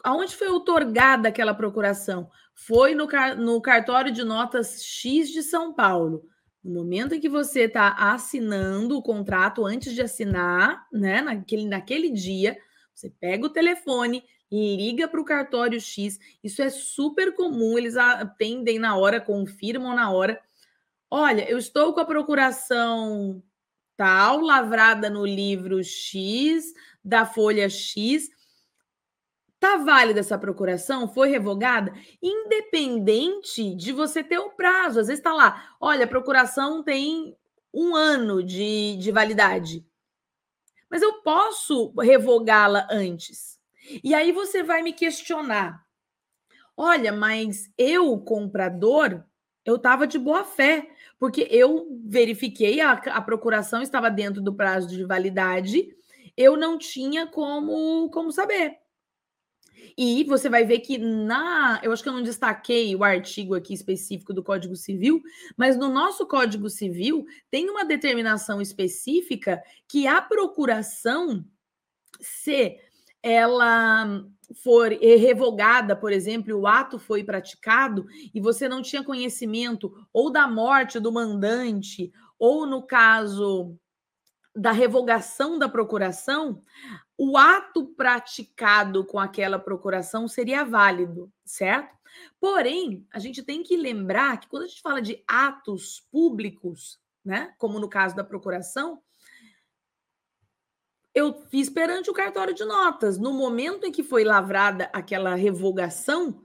[0.03, 2.31] Aonde foi otorgada aquela procuração?
[2.55, 3.07] Foi no,
[3.39, 6.25] no cartório de notas X de São Paulo.
[6.63, 12.11] No momento em que você está assinando o contrato, antes de assinar, né, naquele, naquele
[12.11, 12.59] dia,
[12.95, 16.19] você pega o telefone, liga para o cartório X.
[16.45, 20.41] Isso é super comum, eles atendem na hora, confirmam na hora.
[21.11, 23.43] Olha, eu estou com a procuração
[23.97, 26.73] tal, lavrada no livro X,
[27.05, 28.29] da folha X.
[29.61, 31.07] Tá válida essa procuração?
[31.07, 31.93] Foi revogada?
[32.23, 34.99] Independente de você ter o prazo.
[34.99, 37.37] Às vezes está lá, olha, a procuração tem
[37.73, 39.87] um ano de, de validade.
[40.91, 43.61] Mas eu posso revogá-la antes.
[44.03, 45.85] E aí você vai me questionar:
[46.75, 49.23] olha, mas eu, comprador,
[49.65, 54.89] eu estava de boa fé, porque eu verifiquei a, a procuração estava dentro do prazo
[54.89, 55.87] de validade,
[56.35, 58.81] eu não tinha como, como saber.
[59.97, 61.81] E você vai ver que na.
[61.83, 65.23] Eu acho que eu não destaquei o artigo aqui específico do Código Civil,
[65.57, 71.45] mas no nosso Código Civil tem uma determinação específica que a procuração,
[72.21, 72.77] se
[73.23, 74.25] ela
[74.63, 80.49] for revogada, por exemplo, o ato foi praticado e você não tinha conhecimento ou da
[80.49, 83.77] morte do mandante, ou no caso
[84.55, 86.63] da revogação da procuração,
[87.23, 91.95] o ato praticado com aquela procuração seria válido, certo?
[92.41, 97.55] Porém, a gente tem que lembrar que quando a gente fala de atos públicos, né,
[97.59, 99.03] como no caso da procuração,
[101.15, 103.19] eu fiz perante o cartório de notas.
[103.19, 106.43] No momento em que foi lavrada aquela revogação,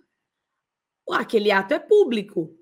[1.10, 2.54] aquele ato é público.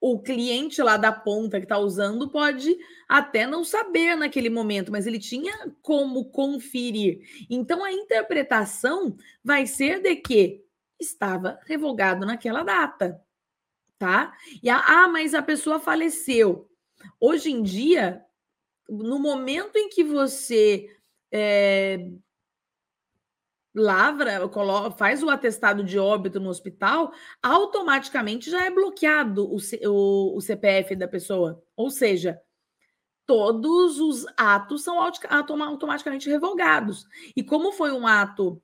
[0.00, 2.76] O cliente lá da ponta que está usando pode
[3.08, 7.20] até não saber naquele momento, mas ele tinha como conferir.
[7.50, 10.64] Então a interpretação vai ser de que
[11.00, 13.20] estava revogado naquela data,
[13.98, 14.36] tá?
[14.62, 16.68] E a, ah, mas a pessoa faleceu.
[17.20, 18.24] Hoje em dia,
[18.88, 20.88] no momento em que você
[21.30, 22.08] é,
[23.78, 24.50] lavra,
[24.96, 27.12] faz o atestado de óbito no hospital,
[27.42, 31.62] automaticamente já é bloqueado o, o, o CPF da pessoa.
[31.76, 32.40] Ou seja,
[33.26, 37.06] todos os atos são automaticamente revogados.
[37.36, 38.60] E como foi um ato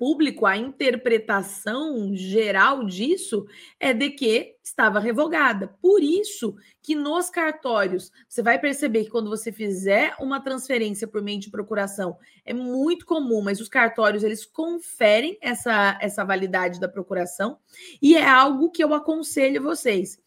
[0.00, 3.46] público, a interpretação geral disso
[3.78, 5.68] é de que estava revogada.
[5.82, 11.20] Por isso que nos cartórios, você vai perceber que quando você fizer uma transferência por
[11.20, 12.16] meio de procuração,
[12.46, 17.58] é muito comum, mas os cartórios eles conferem essa, essa validade da procuração
[18.00, 20.18] e é algo que eu aconselho vocês.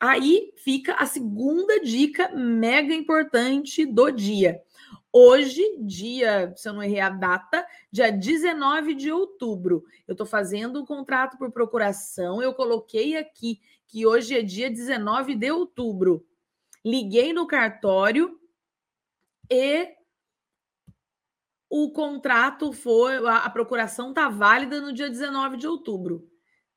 [0.00, 4.60] Aí fica a segunda dica mega importante do dia.
[5.16, 10.82] Hoje, dia, se eu não errei a data, dia 19 de outubro, eu estou fazendo
[10.82, 12.42] um contrato por procuração.
[12.42, 16.26] Eu coloquei aqui que hoje é dia 19 de outubro.
[16.84, 18.40] Liguei no cartório
[19.48, 19.88] e
[21.70, 26.28] o contrato foi, a procuração está válida no dia 19 de outubro.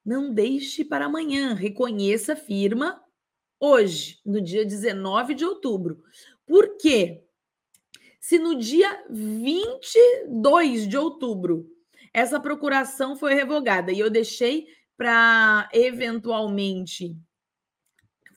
[0.05, 3.03] Não deixe para amanhã, reconheça a firma
[3.59, 6.03] hoje, no dia 19 de outubro.
[6.45, 7.26] Por quê?
[8.27, 11.65] Se no dia 22 de outubro
[12.13, 17.15] essa procuração foi revogada e eu deixei para eventualmente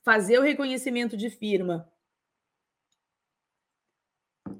[0.05, 1.92] fazer o reconhecimento de firma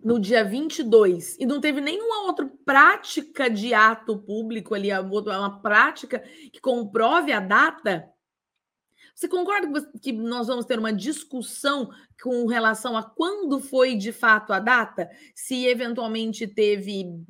[0.03, 6.19] no dia 22 e não teve nenhuma outra prática de ato público ali, uma prática
[6.53, 8.13] que comprove a data,
[9.21, 11.91] você concorda que nós vamos ter uma discussão
[12.23, 15.11] com relação a quando foi de fato a data?
[15.35, 17.23] Se eventualmente teve.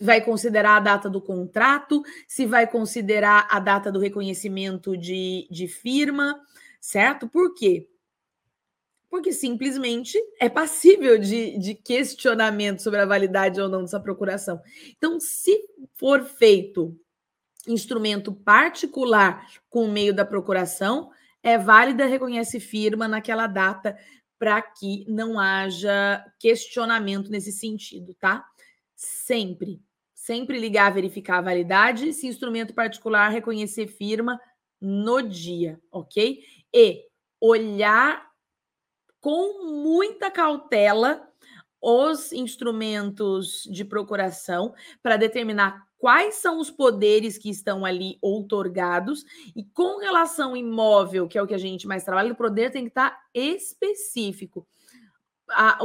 [0.00, 5.66] Vai considerar a data do contrato, se vai considerar a data do reconhecimento de, de
[5.66, 6.40] firma,
[6.80, 7.28] certo?
[7.28, 7.88] Por quê?
[9.08, 14.58] porque simplesmente é passível de, de, questionamento sobre a validade ou não dessa procuração.
[14.96, 16.98] Então, se for feito
[17.66, 21.10] instrumento particular com o meio da procuração,
[21.42, 23.98] é válida, reconhece firma naquela data
[24.38, 28.44] para que não haja questionamento nesse sentido, tá?
[28.94, 29.80] Sempre,
[30.14, 34.40] sempre ligar, verificar a validade, se instrumento particular reconhecer firma
[34.80, 36.42] no dia, ok?
[36.74, 37.04] E
[37.40, 38.28] olhar
[39.20, 41.31] com muita cautela
[41.82, 49.64] os instrumentos de procuração para determinar quais são os poderes que estão ali outorgados e
[49.64, 52.84] com relação ao imóvel, que é o que a gente mais trabalha, o poder tem
[52.84, 54.66] que estar específico.
[55.50, 55.78] A,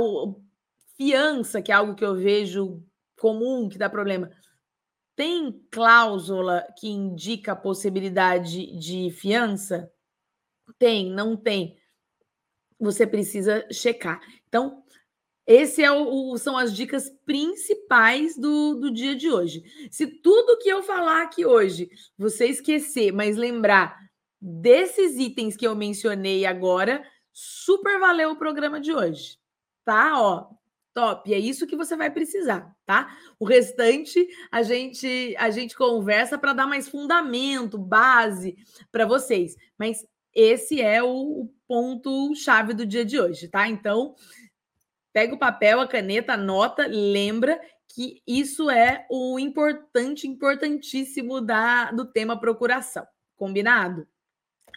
[0.95, 2.83] fiança, que é algo que eu vejo
[3.19, 4.29] comum, que dá problema.
[5.15, 9.91] Tem cláusula que indica a possibilidade de fiança?
[10.77, 11.75] Tem, não tem
[12.79, 14.21] você precisa checar.
[14.47, 14.83] Então,
[15.47, 19.63] esse é o, o, são as dicas principais do, do dia de hoje.
[19.89, 23.97] Se tudo que eu falar aqui hoje você esquecer, mas lembrar
[24.41, 29.37] desses itens que eu mencionei agora, super valeu o programa de hoje.
[29.85, 30.21] Tá?
[30.21, 30.49] Ó,
[30.93, 31.33] top.
[31.33, 33.15] É isso que você vai precisar, tá?
[33.39, 38.57] O restante a gente a gente conversa para dar mais fundamento, base
[38.91, 39.55] para vocês.
[39.77, 43.67] Mas esse é o ponto chave do dia de hoje, tá?
[43.67, 44.13] Então,
[45.17, 52.05] pega o papel, a caneta, anota, lembra que isso é o importante, importantíssimo da, do
[52.05, 53.03] tema procuração.
[53.35, 54.07] Combinado?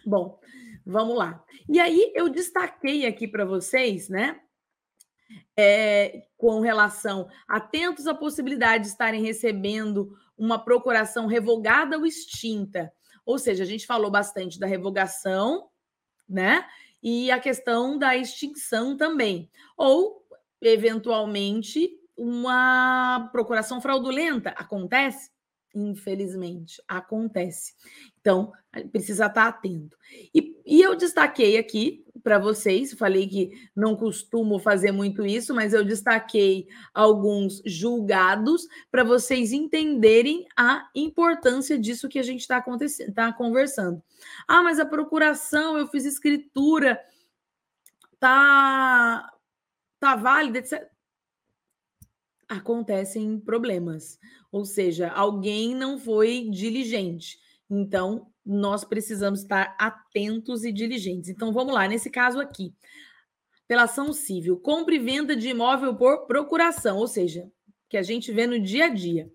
[0.02, 0.40] Bom,
[0.86, 1.44] vamos lá.
[1.68, 4.40] E aí eu destaquei aqui para vocês, né?
[5.54, 12.90] É, com relação atentos à possibilidade de estarem recebendo uma procuração revogada ou extinta
[13.26, 15.68] ou seja, a gente falou bastante da revogação,
[16.26, 16.66] né?
[17.02, 19.50] E a questão da extinção também.
[19.76, 20.19] Ou,
[20.60, 24.50] eventualmente, uma procuração fraudulenta.
[24.50, 25.30] Acontece?
[25.74, 27.74] Infelizmente, acontece.
[28.20, 28.52] Então,
[28.90, 29.96] precisa estar atento.
[30.34, 35.72] E, e eu destaquei aqui para vocês, falei que não costumo fazer muito isso, mas
[35.72, 43.08] eu destaquei alguns julgados para vocês entenderem a importância disso que a gente está acontecendo,
[43.08, 44.02] está conversando.
[44.46, 47.00] Ah, mas a procuração, eu fiz escritura,
[48.18, 49.32] tá,
[50.00, 50.90] tá válida, etc
[52.50, 54.18] acontecem problemas.
[54.50, 57.38] Ou seja, alguém não foi diligente.
[57.70, 61.30] Então, nós precisamos estar atentos e diligentes.
[61.30, 62.74] Então, vamos lá, nesse caso aqui,
[63.68, 67.48] pela ação civil, compra e venda de imóvel por procuração, ou seja,
[67.88, 69.30] que a gente vê no dia a dia.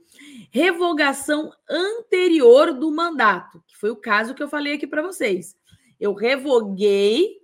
[0.51, 5.55] Revogação anterior do mandato, que foi o caso que eu falei aqui para vocês.
[5.97, 7.37] Eu revoguei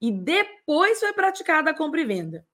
[0.00, 2.46] e depois foi praticada a compra e venda.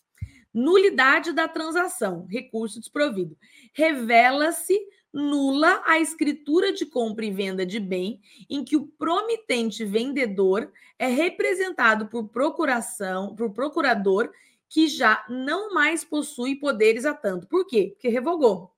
[0.53, 3.37] Nulidade da transação, recurso desprovido.
[3.73, 4.79] Revela-se
[5.13, 11.07] nula a escritura de compra e venda de bem em que o promitente vendedor é
[11.07, 14.31] representado por procuração, por procurador
[14.69, 17.47] que já não mais possui poderes a tanto.
[17.47, 17.91] Por quê?
[17.93, 18.73] Porque revogou.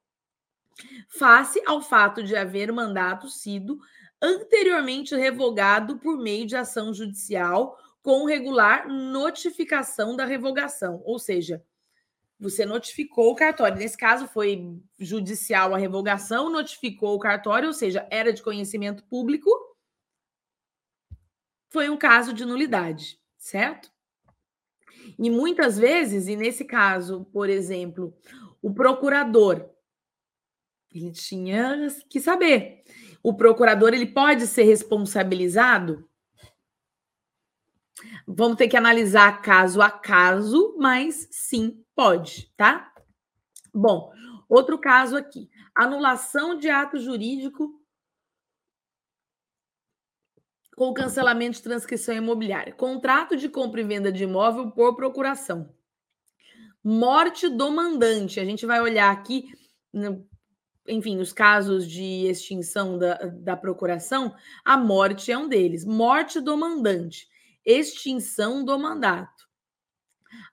[1.09, 3.79] Face ao fato de haver mandato sido
[4.21, 11.65] anteriormente revogado por meio de ação judicial com regular notificação da revogação, ou seja,
[12.39, 13.79] você notificou o cartório.
[13.79, 19.51] Nesse caso, foi judicial a revogação, notificou o cartório, ou seja, era de conhecimento público.
[21.71, 23.91] Foi um caso de nulidade, certo?
[25.19, 28.15] E muitas vezes, e nesse caso, por exemplo,
[28.61, 29.71] o procurador,
[30.93, 32.85] ele tinha que saber.
[33.23, 36.07] O procurador ele pode ser responsabilizado
[38.27, 42.93] Vamos ter que analisar caso a caso, mas sim, pode, tá?
[43.73, 44.13] Bom,
[44.49, 47.81] outro caso aqui: anulação de ato jurídico
[50.77, 52.73] com cancelamento de transcrição imobiliária.
[52.73, 55.73] Contrato de compra e venda de imóvel por procuração.
[56.83, 58.41] Morte do mandante.
[58.41, 59.49] A gente vai olhar aqui,
[60.87, 64.35] enfim, os casos de extinção da, da procuração,
[64.65, 65.85] a morte é um deles.
[65.85, 67.29] Morte do mandante.
[67.65, 69.45] Extinção do mandato.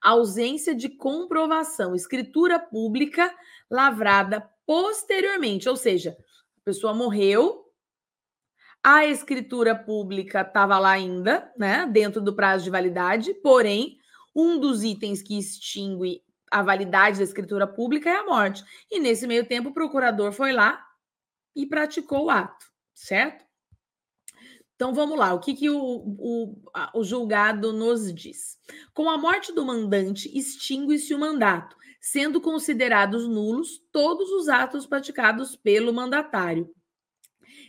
[0.02, 1.96] Ausência de comprovação.
[1.96, 3.34] Escritura pública
[3.70, 5.68] lavrada posteriormente.
[5.68, 6.18] Ou seja,
[6.58, 7.66] a pessoa morreu,
[8.84, 14.00] a escritura pública estava lá ainda, né, dentro do prazo de validade, porém,
[14.36, 18.64] um dos itens que extingue a validade da escritura pública é a morte.
[18.90, 20.84] E nesse meio tempo, o procurador foi lá
[21.56, 23.46] e praticou o ato, certo?
[24.82, 26.58] Então vamos lá, o que, que o, o,
[26.96, 28.58] o julgado nos diz?
[28.96, 35.56] Com a morte do mandante, extingue-se o mandato, sendo considerados nulos todos os atos praticados
[35.56, 36.68] pelo mandatário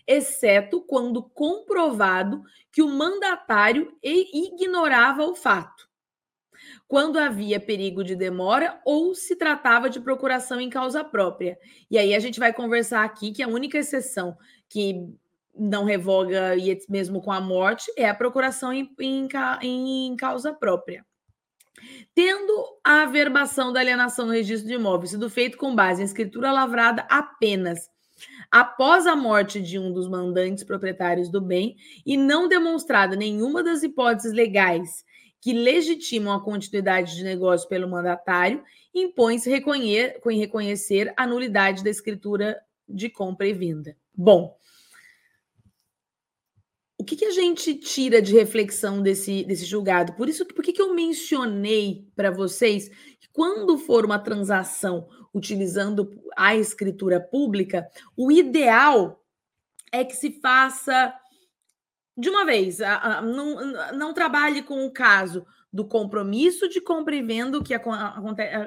[0.09, 2.43] exceto quando comprovado
[2.73, 5.87] que o mandatário ignorava o fato,
[6.89, 11.59] quando havia perigo de demora ou se tratava de procuração em causa própria.
[11.91, 14.35] E aí a gente vai conversar aqui que a única exceção
[14.67, 15.15] que
[15.55, 19.29] não revoga e mesmo com a morte é a procuração em, em,
[20.07, 21.05] em causa própria.
[22.15, 22.53] Tendo
[22.85, 27.07] a averbação da alienação no registro de imóveis sido feito com base em escritura lavrada
[27.11, 27.91] apenas
[28.51, 33.83] após a morte de um dos mandantes proprietários do bem e não demonstrada nenhuma das
[33.83, 35.05] hipóteses legais
[35.41, 38.63] que legitimam a continuidade de negócio pelo mandatário,
[38.95, 42.57] impõe-se reconhecer, reconhecer a nulidade da escritura
[42.89, 43.97] de compra e venda.
[44.15, 44.57] Bom,
[47.03, 50.13] o que, que, a gente tira de reflexão desse, desse julgado?
[50.13, 52.89] Por isso, por que, que eu mencionei para vocês
[53.21, 59.21] que quando for uma transação utilizando a escritura pública, o ideal
[59.91, 61.13] é que se faça
[62.17, 62.79] de uma vez,
[63.25, 67.81] não, não trabalhe com o caso do compromisso de compra e venda, que é,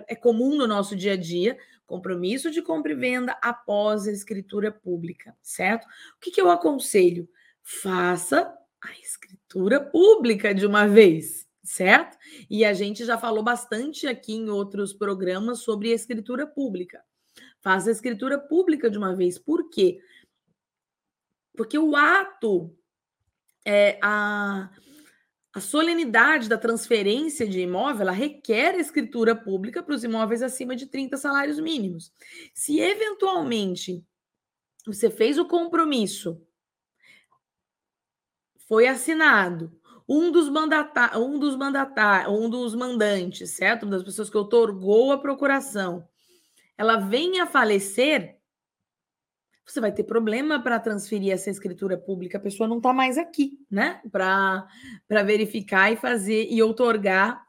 [0.07, 4.73] é comum no nosso dia a dia, compromisso de compra e venda após a escritura
[4.73, 5.85] pública, certo?
[5.85, 7.29] O que, que eu aconselho?
[7.65, 12.17] Faça a escritura pública de uma vez certo?
[12.49, 17.03] E a gente já falou bastante aqui em outros programas sobre escritura pública.
[17.61, 19.37] Faça a escritura pública de uma vez.
[19.37, 19.99] Por quê?
[21.57, 22.75] Porque o ato,
[23.65, 24.69] é, a,
[25.53, 30.75] a solenidade da transferência de imóvel, ela requer a escritura pública para os imóveis acima
[30.75, 32.13] de 30 salários mínimos.
[32.53, 34.05] Se eventualmente
[34.85, 36.44] você fez o compromisso,
[38.67, 39.71] foi assinado,
[40.07, 43.83] um dos mandatar, um dos mandatar, um dos mandantes, certo?
[43.83, 46.07] Uma das pessoas que otorgou a procuração,
[46.77, 48.37] ela vem a falecer,
[49.65, 53.59] você vai ter problema para transferir essa escritura pública, a pessoa não está mais aqui,
[53.69, 53.99] né?
[54.11, 54.67] Para
[55.25, 57.44] verificar e fazer e outorgar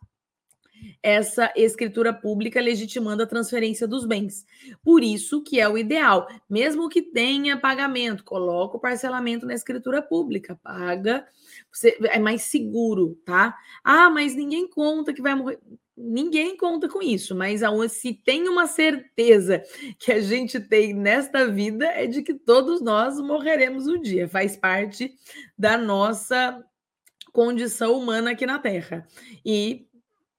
[1.03, 4.45] essa escritura pública legitimando a transferência dos bens.
[4.83, 10.03] Por isso que é o ideal, mesmo que tenha pagamento, coloca o parcelamento na escritura
[10.03, 11.27] pública, paga,
[11.73, 13.57] você é mais seguro, tá?
[13.85, 15.59] Ah, mas ninguém conta que vai morrer.
[15.99, 19.63] Ninguém conta com isso, mas se tem uma certeza
[19.99, 24.59] que a gente tem nesta vida é de que todos nós morreremos um dia, faz
[24.59, 25.15] parte
[25.57, 26.63] da nossa
[27.33, 29.07] condição humana aqui na Terra.
[29.43, 29.87] E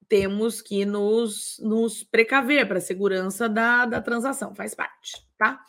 [0.08, 5.60] temos que nos, nos precaver para a segurança da, da transação, faz parte, tá?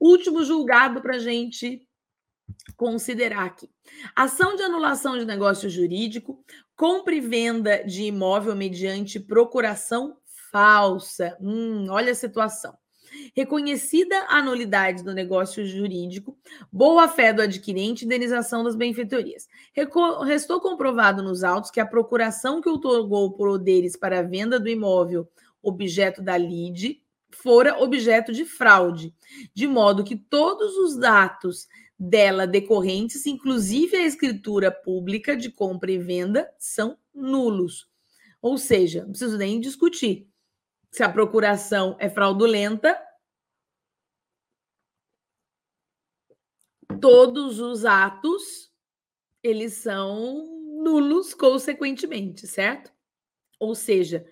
[0.00, 1.86] Último julgado para a gente
[2.76, 3.70] considerar aqui.
[4.14, 6.44] Ação de anulação de negócio jurídico,
[6.76, 10.16] compra e venda de imóvel mediante procuração
[10.50, 11.36] falsa.
[11.40, 12.76] Hum, olha a situação.
[13.34, 16.36] Reconhecida a nulidade do negócio jurídico,
[16.70, 19.48] boa-fé do adquirente indenização das benfeitorias.
[20.26, 25.28] Restou comprovado nos autos que a procuração que otorgou poderes para a venda do imóvel
[25.62, 27.02] objeto da lide
[27.34, 29.14] fora objeto de fraude,
[29.54, 31.66] de modo que todos os atos
[31.98, 37.88] dela decorrentes, inclusive a escritura pública de compra e venda, são nulos.
[38.40, 40.28] Ou seja, não preciso nem discutir
[40.92, 43.00] se a procuração é fraudulenta,
[47.00, 48.70] todos os atos
[49.42, 50.46] eles são
[50.84, 52.92] nulos consequentemente, certo?
[53.58, 54.24] Ou seja,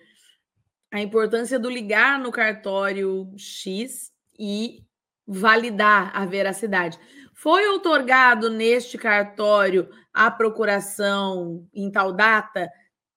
[0.91, 4.85] a importância do ligar no cartório X e
[5.25, 6.99] validar a veracidade.
[7.33, 12.69] Foi otorgado neste cartório a procuração em tal data,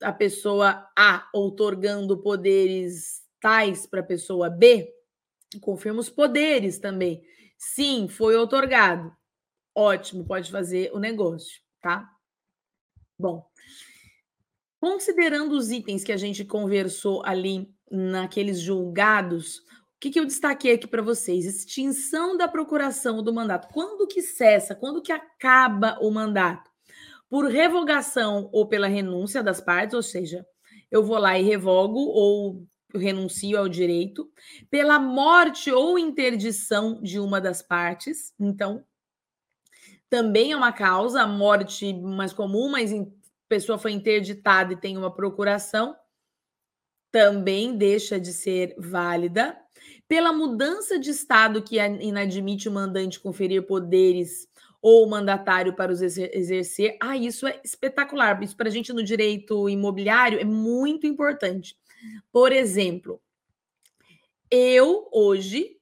[0.03, 4.91] a pessoa A otorgando poderes tais para a pessoa B?
[5.61, 7.23] Confirma os poderes também.
[7.59, 9.15] Sim, foi otorgado.
[9.75, 12.09] Ótimo, pode fazer o negócio, tá?
[13.19, 13.47] Bom,
[14.81, 20.73] considerando os itens que a gente conversou ali naqueles julgados, o que, que eu destaquei
[20.73, 21.45] aqui para vocês?
[21.45, 23.69] Extinção da procuração do mandato.
[23.75, 24.75] Quando que cessa?
[24.75, 26.71] Quando que acaba o mandato?
[27.29, 30.47] Por revogação ou pela renúncia das partes, ou seja,
[30.91, 34.31] eu vou lá e revogo ou renuncio ao direito,
[34.71, 38.33] pela morte ou interdição de uma das partes.
[38.39, 38.85] Então,
[40.09, 43.05] também é uma causa, a morte mais comum, mas a
[43.49, 45.97] pessoa foi interditada e tem uma procuração,
[47.11, 49.57] também deixa de ser válida.
[50.07, 54.49] Pela mudança de estado que inadmite o mandante conferir poderes
[54.85, 56.99] ou o mandatário para os exercer.
[57.01, 58.43] Ah, isso é espetacular.
[58.43, 61.75] Isso para a gente no direito imobiliário é muito importante.
[62.33, 63.21] Por exemplo,
[64.51, 65.79] eu hoje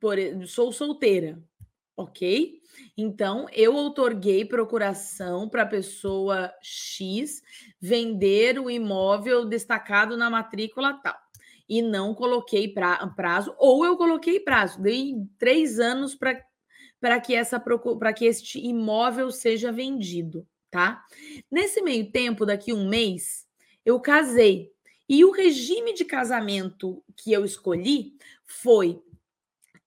[0.00, 0.16] por,
[0.46, 1.42] sou solteira,
[1.96, 2.60] ok?
[2.96, 7.42] Então, eu outorguei procuração para a pessoa X
[7.80, 11.16] vender o imóvel destacado na matrícula tal.
[11.68, 17.60] E não coloquei pra, prazo, ou eu coloquei prazo, dei três anos para que, essa,
[18.14, 21.04] que este imóvel seja vendido, tá?
[21.50, 23.46] Nesse meio tempo, daqui um mês,
[23.84, 24.75] eu casei.
[25.08, 29.00] E o regime de casamento que eu escolhi foi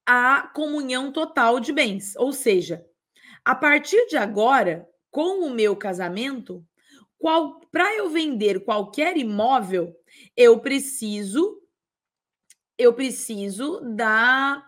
[0.06, 2.86] a comunhão total de bens, ou seja,
[3.44, 6.66] a partir de agora, com o meu casamento,
[7.72, 9.96] para eu vender qualquer imóvel,
[10.36, 11.58] eu preciso
[12.78, 14.66] eu preciso da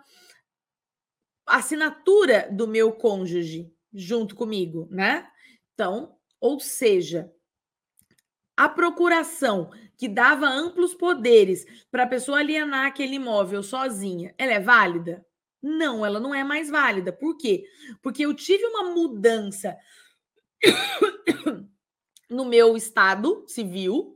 [1.48, 5.26] assinatura do meu cônjuge junto comigo, né?
[5.74, 7.32] Então, ou seja,
[8.62, 14.60] a procuração que dava amplos poderes para a pessoa alienar aquele imóvel sozinha, ela é
[14.60, 15.26] válida?
[15.60, 17.12] Não, ela não é mais válida.
[17.12, 17.64] Por quê?
[18.04, 19.76] Porque eu tive uma mudança
[22.30, 24.16] no meu estado civil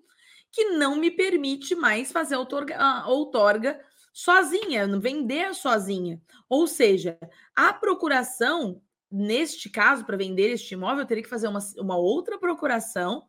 [0.51, 3.83] que não me permite mais fazer outorga, outorga
[4.13, 6.21] sozinha, vender sozinha.
[6.47, 7.17] Ou seja,
[7.55, 8.79] a procuração,
[9.11, 13.27] neste caso, para vender este imóvel, eu teria que fazer uma, uma outra procuração.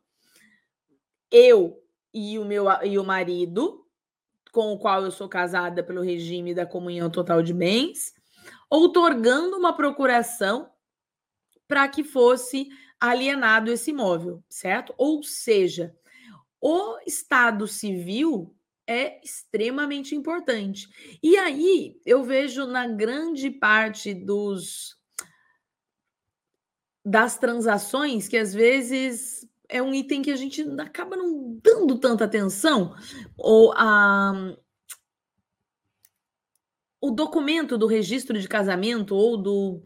[1.31, 3.87] Eu e o meu e o marido
[4.53, 8.14] com o qual eu sou casada pelo regime da comunhão total de bens,
[8.70, 10.70] outorgando uma procuração
[11.68, 12.68] para que fosse
[12.99, 14.95] alienado esse imóvel, certo?
[14.97, 15.95] Ou seja,
[16.59, 18.57] o Estado civil
[18.87, 20.89] é extremamente importante.
[21.22, 24.97] E aí eu vejo na grande parte dos
[27.05, 32.25] das transações que às vezes é um item que a gente acaba não dando tanta
[32.25, 32.95] atenção,
[33.37, 34.55] ou a,
[37.01, 39.83] o documento do registro de casamento ou do,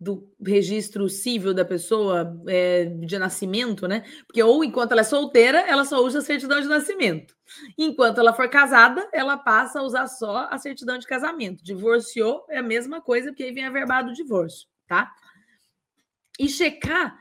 [0.00, 4.04] do registro civil da pessoa é, de nascimento, né?
[4.26, 7.34] Porque ou enquanto ela é solteira, ela só usa a certidão de nascimento.
[7.78, 11.64] Enquanto ela for casada, ela passa a usar só a certidão de casamento.
[11.64, 15.12] Divorciou é a mesma coisa, porque aí vem averbado o divórcio, tá?
[16.38, 17.18] E checar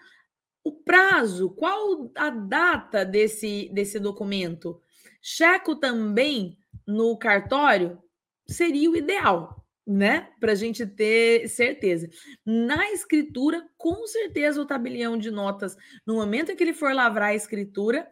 [0.64, 4.82] o prazo, qual a data desse, desse documento?
[5.22, 6.58] Checo também
[6.88, 8.02] no cartório,
[8.48, 10.30] seria o ideal, né?
[10.40, 12.10] Para a gente ter certeza.
[12.46, 17.30] Na escritura, com certeza, o tabelião de notas, no momento em que ele for lavrar
[17.30, 18.08] a escritura,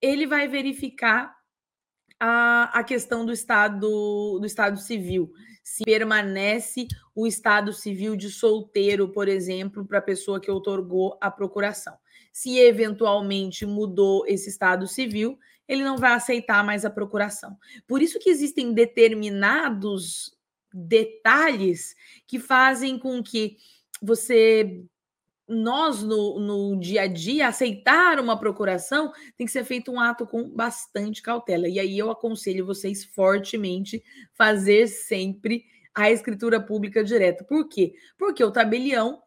[0.00, 1.34] ele vai verificar
[2.18, 5.32] a, a questão do estado do estado civil
[5.64, 11.30] se permanece o estado civil de solteiro, por exemplo, para a pessoa que otorgou a
[11.30, 11.96] procuração.
[12.30, 17.56] Se eventualmente mudou esse estado civil, ele não vai aceitar mais a procuração.
[17.86, 20.36] Por isso que existem determinados
[20.72, 21.96] detalhes
[22.26, 23.56] que fazem com que
[24.02, 24.84] você
[25.48, 30.26] nós no, no dia a dia aceitar uma procuração tem que ser feito um ato
[30.26, 31.68] com bastante cautela.
[31.68, 35.64] E aí eu aconselho vocês fortemente fazer sempre
[35.94, 37.44] a escritura pública direta.
[37.44, 37.94] Por quê?
[38.18, 39.22] Porque o tabelião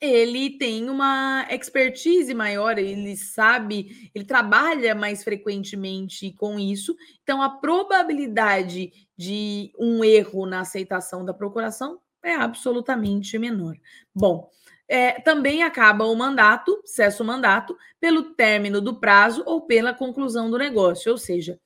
[0.00, 6.96] ele tem uma expertise maior, ele sabe, ele trabalha mais frequentemente com isso.
[7.22, 13.76] Então a probabilidade de um erro na aceitação da procuração é absolutamente menor.
[14.14, 14.50] Bom,
[14.88, 20.50] é, também acaba o mandato, cessa o mandato, pelo término do prazo ou pela conclusão
[20.50, 21.10] do negócio.
[21.10, 21.58] Ou seja,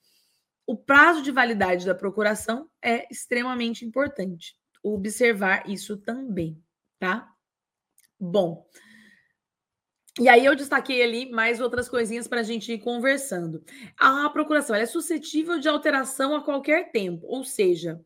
[0.66, 4.56] o prazo de validade da procuração é extremamente importante.
[4.82, 6.62] observar isso também,
[7.00, 7.28] tá?
[8.18, 8.64] Bom.
[10.20, 13.62] E aí eu destaquei ali mais outras coisinhas para a gente ir conversando.
[13.96, 18.00] A procuração é suscetível de alteração a qualquer tempo, ou seja,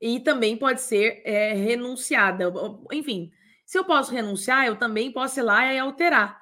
[0.00, 2.52] e também pode ser é, renunciada.
[2.92, 3.30] Enfim,
[3.68, 6.40] se eu posso renunciar, eu também posso ir lá e alterar.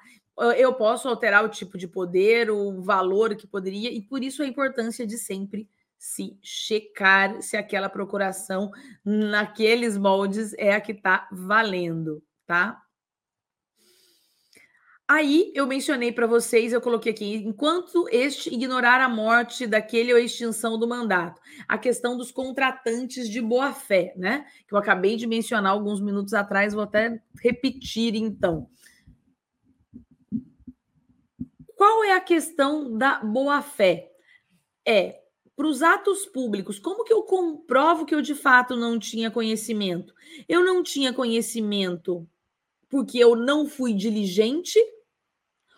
[0.55, 4.47] Eu posso alterar o tipo de poder, o valor que poderia, e por isso a
[4.47, 5.67] importância de sempre
[5.97, 8.71] se checar se aquela procuração
[9.03, 12.81] naqueles moldes é a que está valendo, tá?
[15.09, 20.19] Aí eu mencionei para vocês, eu coloquei aqui, enquanto este ignorar a morte daquele ou
[20.19, 24.45] a extinção do mandato, a questão dos contratantes de boa fé, né?
[24.67, 28.69] Que eu acabei de mencionar alguns minutos atrás, vou até repetir então.
[31.73, 34.11] Qual é a questão da boa fé?
[34.85, 35.21] É
[35.55, 40.13] para os atos públicos, como que eu comprovo que eu de fato não tinha conhecimento?
[40.49, 42.27] Eu não tinha conhecimento
[42.89, 44.77] porque eu não fui diligente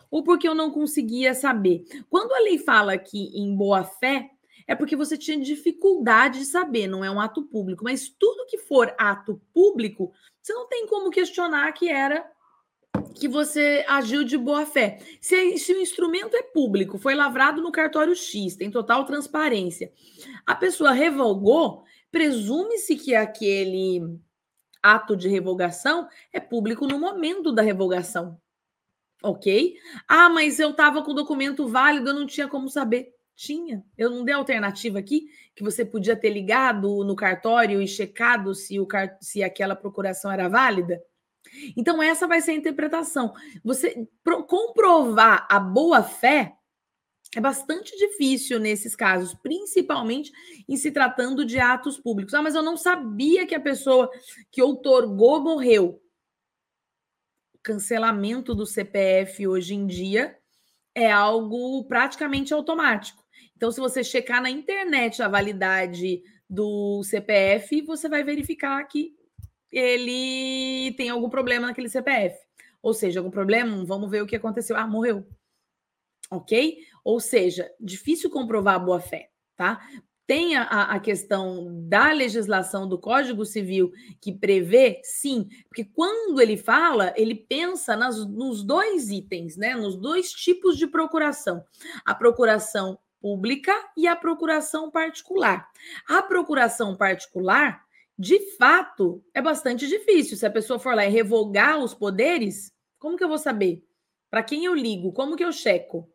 [0.10, 1.84] ou porque eu não conseguia saber.
[2.10, 4.30] Quando a lei fala aqui em boa fé,
[4.68, 7.84] é porque você tinha dificuldade de saber, não é um ato público.
[7.84, 12.24] Mas tudo que for ato público, você não tem como questionar que era
[13.16, 15.00] que você agiu de boa fé.
[15.20, 19.92] Se, se, o instrumento é público, foi lavrado no cartório X, tem total transparência,
[20.46, 24.02] a pessoa revogou, presume-se que aquele
[24.82, 28.40] ato de revogação é público no momento da revogação.
[29.22, 29.76] Ok?
[30.08, 33.14] Ah, mas eu estava com o documento válido, eu não tinha como saber.
[33.36, 33.84] Tinha.
[33.98, 38.80] Eu não dei alternativa aqui que você podia ter ligado no cartório e checado se,
[38.80, 38.88] o,
[39.22, 41.02] se aquela procuração era válida?
[41.76, 43.34] Então, essa vai ser a interpretação.
[43.64, 44.08] Você
[44.48, 46.54] comprovar a boa-fé
[47.36, 50.32] é bastante difícil nesses casos, principalmente
[50.68, 52.34] em se tratando de atos públicos.
[52.34, 54.10] Ah, mas eu não sabia que a pessoa
[54.52, 56.02] que outorgou morreu
[57.64, 60.38] cancelamento do CPF hoje em dia
[60.96, 63.24] é algo praticamente automático.
[63.56, 69.14] Então, se você checar na internet a validade do CPF, você vai verificar que
[69.72, 72.38] ele tem algum problema naquele CPF.
[72.82, 74.76] Ou seja, algum problema, vamos ver o que aconteceu.
[74.76, 75.28] Ah, morreu.
[76.32, 76.78] Ok?
[77.04, 79.80] Ou seja, difícil comprovar a boa-fé, tá?
[80.30, 86.56] Tem a, a, questão da legislação do Código Civil que prevê, sim, porque quando ele
[86.56, 89.74] fala, ele pensa nas, nos dois itens, né?
[89.74, 91.66] Nos dois tipos de procuração:
[92.06, 95.68] a procuração pública e a procuração particular.
[96.08, 97.84] A procuração particular,
[98.16, 100.38] de fato, é bastante difícil.
[100.38, 103.84] Se a pessoa for lá e revogar os poderes, como que eu vou saber?
[104.30, 105.12] Para quem eu ligo?
[105.12, 106.08] Como que eu checo?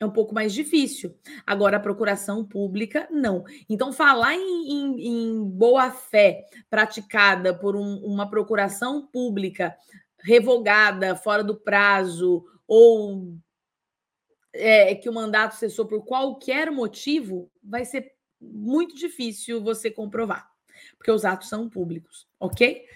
[0.00, 1.14] É um pouco mais difícil.
[1.46, 3.44] Agora, a procuração pública, não.
[3.68, 9.76] Então, falar em, em, em boa-fé praticada por um, uma procuração pública
[10.18, 13.36] revogada, fora do prazo, ou
[14.54, 20.50] é, que o mandato cessou por qualquer motivo, vai ser muito difícil você comprovar,
[20.96, 22.86] porque os atos são públicos, ok?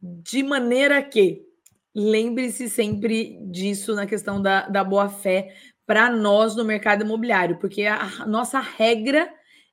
[0.00, 1.46] De maneira que
[1.94, 5.54] lembre-se sempre disso na questão da, da boa-fé
[5.86, 9.32] para nós no mercado imobiliário, porque a nossa regra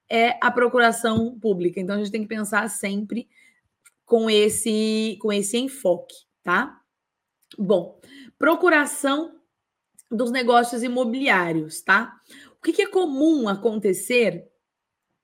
[0.10, 1.80] é a procuração pública.
[1.80, 3.28] Então a gente tem que pensar sempre
[4.06, 6.80] com esse com esse enfoque, tá?
[7.58, 8.00] Bom,
[8.38, 9.40] procuração
[10.10, 12.14] dos negócios imobiliários, tá?
[12.60, 14.46] O que, que é comum acontecer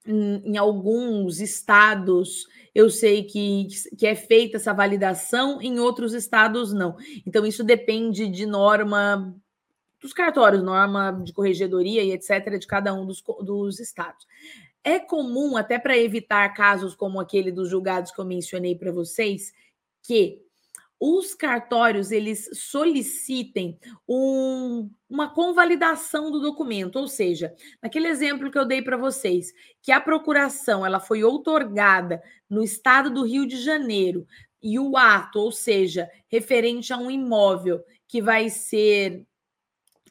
[0.05, 2.47] em, em alguns estados
[2.77, 6.95] eu sei que, que é feita essa validação, em outros estados não.
[7.25, 9.35] Então, isso depende de norma
[9.99, 14.27] dos cartórios, norma de corregedoria e etc., de cada um dos, dos estados.
[14.83, 19.51] É comum, até para evitar casos como aquele dos julgados que eu mencionei para vocês,
[20.03, 20.39] que
[20.99, 23.77] os cartórios eles solicitem
[24.07, 29.91] um, uma convalidação do documento, ou seja, naquele exemplo que eu dei para vocês, que
[29.91, 34.25] a procuração ela foi outorgada no estado do Rio de Janeiro
[34.61, 39.23] e o ato, ou seja, referente a um imóvel que vai ser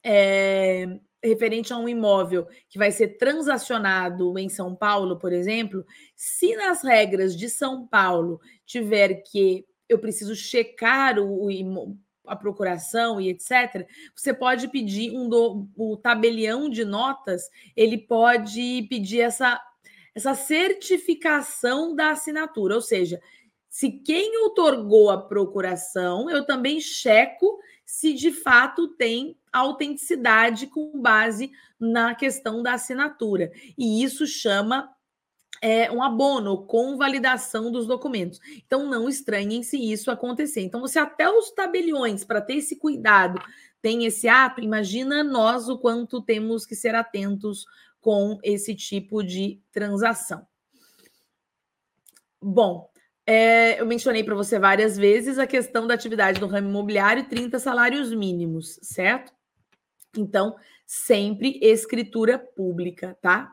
[0.04, 0.86] é,
[1.22, 5.84] referente a um imóvel que vai ser transacionado em São Paulo, por exemplo,
[6.14, 13.20] se nas regras de São Paulo tiver que eu preciso checar o, o, a procuração
[13.20, 19.60] e etc., você pode pedir um do, o tabelião de notas, ele pode pedir essa,
[20.14, 23.20] essa certificação da assinatura, ou seja,
[23.68, 31.52] se quem otorgou a procuração, eu também checo se de fato tem autenticidade com base
[31.78, 33.52] na questão da assinatura.
[33.76, 34.90] E isso chama
[35.60, 38.40] é, um abono com validação dos documentos.
[38.66, 40.62] Então, não estranhem se isso acontecer.
[40.62, 43.40] Então, você até os tabeliões, para ter esse cuidado,
[43.80, 47.66] tem esse ato, imagina nós o quanto temos que ser atentos
[48.00, 50.46] com esse tipo de transação.
[52.40, 52.88] Bom,
[53.26, 57.58] é, eu mencionei para você várias vezes a questão da atividade do ramo imobiliário, 30
[57.58, 59.32] salários mínimos, certo?
[60.16, 63.52] Então, sempre escritura pública, tá?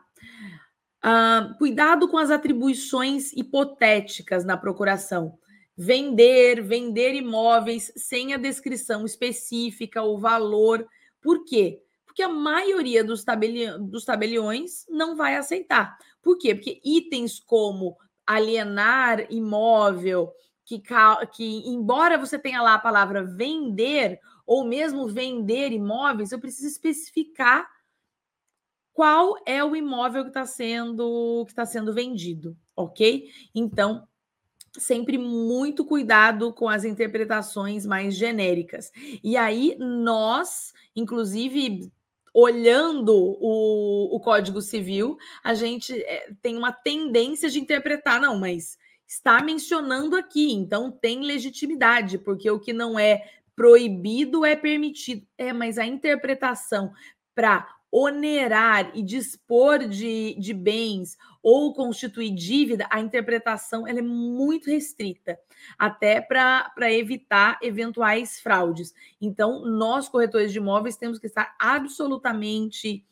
[1.04, 5.38] Uh, cuidado com as atribuições hipotéticas na procuração.
[5.76, 10.86] Vender, vender imóveis sem a descrição específica, o valor.
[11.20, 11.82] Por quê?
[12.06, 15.94] Porque a maioria dos, tabeli dos tabeliões não vai aceitar.
[16.22, 16.54] Por quê?
[16.54, 20.32] Porque itens como alienar imóvel,
[20.64, 20.82] que,
[21.32, 27.68] que embora você tenha lá a palavra vender, ou mesmo vender imóveis, eu preciso especificar
[28.94, 33.28] qual é o imóvel que está sendo que está sendo vendido, ok?
[33.52, 34.06] Então,
[34.78, 38.92] sempre muito cuidado com as interpretações mais genéricas.
[39.22, 41.90] E aí, nós, inclusive,
[42.32, 48.78] olhando o, o Código Civil, a gente é, tem uma tendência de interpretar, não, mas
[49.06, 55.26] está mencionando aqui, então tem legitimidade, porque o que não é proibido é permitido.
[55.36, 56.92] É, mas a interpretação
[57.34, 64.68] para onerar e dispor de, de bens ou constituir dívida, a interpretação ela é muito
[64.68, 65.38] restrita,
[65.78, 68.92] até para evitar eventuais fraudes.
[69.20, 73.06] Então, nós, corretores de imóveis, temos que estar absolutamente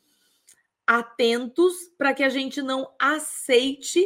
[0.85, 4.05] atentos para que a gente não aceite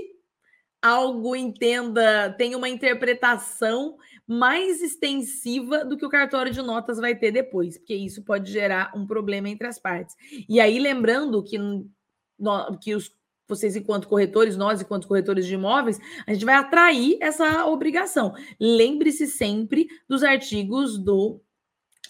[0.79, 3.97] algo, entenda, tenha uma interpretação
[4.27, 8.91] mais extensiva do que o cartório de notas vai ter depois, porque isso pode gerar
[8.93, 10.15] um problema entre as partes.
[10.49, 11.57] E aí, lembrando que,
[12.81, 13.15] que os,
[13.47, 15.97] vocês, enquanto corretores, nós, enquanto corretores de imóveis,
[16.27, 18.33] a gente vai atrair essa obrigação.
[18.59, 21.41] Lembre-se sempre dos artigos do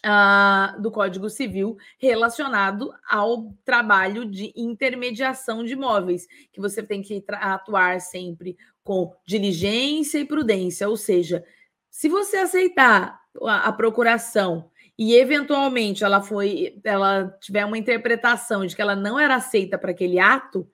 [0.05, 7.25] Uh, do Código Civil relacionado ao trabalho de intermediação de imóveis, que você tem que
[7.27, 11.43] atuar sempre com diligência e prudência, ou seja,
[11.89, 18.75] se você aceitar a, a procuração e eventualmente ela foi, ela tiver uma interpretação de
[18.75, 20.69] que ela não era aceita para aquele ato,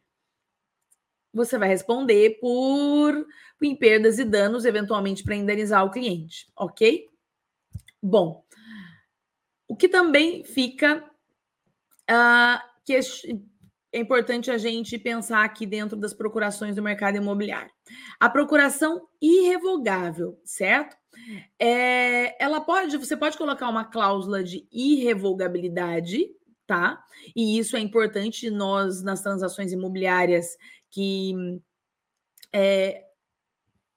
[1.33, 3.25] você vai responder por,
[3.61, 7.07] em perdas e danos, eventualmente para indenizar o cliente, ok?
[8.01, 8.45] Bom,
[9.67, 11.03] o que também fica
[12.09, 12.99] uh, que
[13.91, 17.71] é importante a gente pensar aqui dentro das procurações do mercado imobiliário.
[18.19, 20.97] A procuração irrevogável, certo?
[21.59, 26.29] É, ela pode, você pode colocar uma cláusula de irrevogabilidade,
[26.65, 27.03] tá?
[27.35, 30.57] E isso é importante nós nas transações imobiliárias
[30.89, 31.33] que
[32.53, 33.03] é,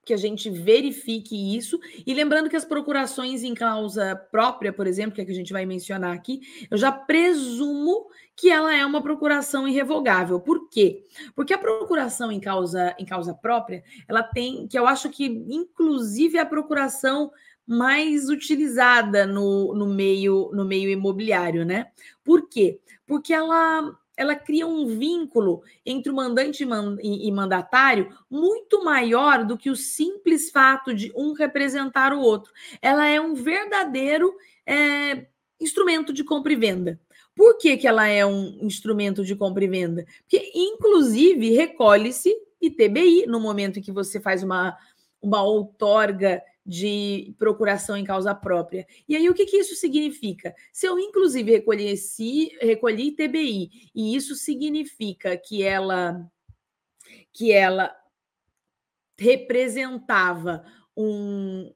[0.07, 1.81] que a gente verifique isso.
[2.07, 5.53] E lembrando que as procurações em causa própria, por exemplo, que é que a gente
[5.53, 6.41] vai mencionar aqui,
[6.71, 10.39] eu já presumo que ela é uma procuração irrevogável.
[10.39, 11.03] Por quê?
[11.35, 16.39] Porque a procuração em causa, em causa própria, ela tem, que eu acho que, inclusive,
[16.39, 17.33] é a procuração
[17.67, 21.89] mais utilizada no, no, meio, no meio imobiliário, né?
[22.23, 22.79] Por quê?
[23.05, 26.67] Porque ela ela cria um vínculo entre o mandante
[27.03, 32.53] e mandatário muito maior do que o simples fato de um representar o outro.
[32.81, 34.35] Ela é um verdadeiro
[34.67, 35.27] é,
[35.61, 36.99] instrumento de compra e venda.
[37.35, 40.07] Por que, que ela é um instrumento de compra e venda?
[40.23, 44.75] Porque, inclusive, recolhe-se ITBI no momento em que você faz uma,
[45.21, 48.87] uma outorga de procuração em causa própria.
[49.09, 50.55] E aí, o que, que isso significa?
[50.73, 56.29] Se eu, inclusive, recolheci, recolhi TBI, e isso significa que ela
[57.33, 57.95] que ela
[59.19, 60.65] representava
[60.97, 61.73] um,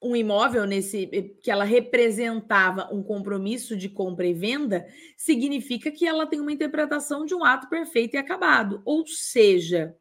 [0.00, 1.06] um imóvel nesse
[1.42, 7.24] que ela representava um compromisso de compra e venda, significa que ela tem uma interpretação
[7.24, 8.82] de um ato perfeito e acabado.
[8.84, 9.96] Ou seja,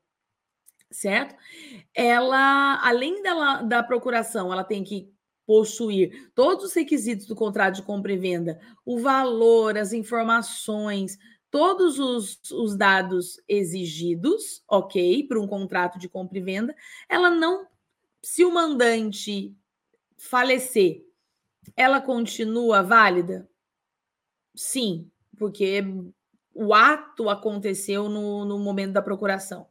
[0.93, 1.35] certo?
[1.93, 5.11] Ela, além dela, da procuração, ela tem que
[5.45, 11.17] possuir todos os requisitos do contrato de compra e venda, o valor, as informações,
[11.51, 16.75] todos os, os dados exigidos, ok, para um contrato de compra e venda,
[17.09, 17.67] ela não,
[18.21, 19.53] se o mandante
[20.17, 21.03] falecer,
[21.75, 23.49] ela continua válida?
[24.55, 25.83] Sim, porque
[26.53, 29.67] o ato aconteceu no, no momento da procuração.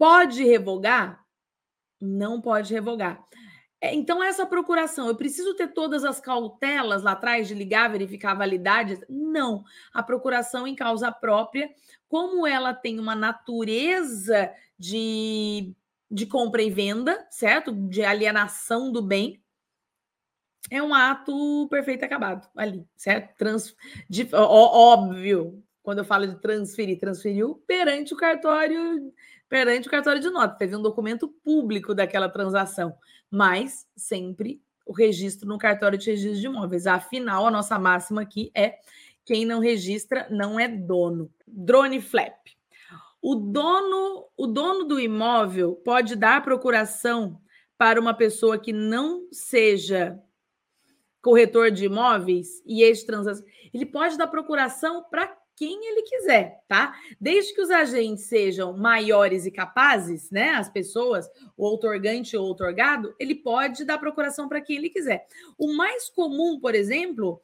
[0.00, 1.22] Pode revogar?
[2.00, 3.22] Não pode revogar.
[3.78, 8.30] É, então, essa procuração, eu preciso ter todas as cautelas lá atrás de ligar, verificar
[8.30, 8.98] a validade?
[9.10, 9.62] Não.
[9.92, 11.70] A procuração em causa própria,
[12.08, 15.74] como ela tem uma natureza de,
[16.10, 17.70] de compra e venda, certo?
[17.70, 19.38] De alienação do bem,
[20.70, 23.36] é um ato perfeito acabado ali, certo?
[23.36, 23.76] Trans,
[24.08, 29.12] de, ó, óbvio, quando eu falo de transferir, transferiu perante o cartório,
[29.50, 32.94] perante o cartório de nota, teve um documento público daquela transação,
[33.28, 36.86] mas sempre o registro no cartório de registro de imóveis.
[36.86, 38.78] Afinal, a nossa máxima aqui é
[39.24, 41.30] quem não registra não é dono.
[41.46, 42.38] Drone flap.
[43.20, 47.38] O dono, o dono do imóvel pode dar procuração
[47.76, 50.18] para uma pessoa que não seja
[51.20, 53.44] corretor de imóveis e ex-transação.
[53.74, 56.98] Ele pode dar procuração para quem ele quiser, tá?
[57.20, 60.52] Desde que os agentes sejam maiores e capazes, né?
[60.52, 65.26] As pessoas, o outorgante ou outorgado, ele pode dar procuração para quem ele quiser.
[65.58, 67.42] O mais comum, por exemplo,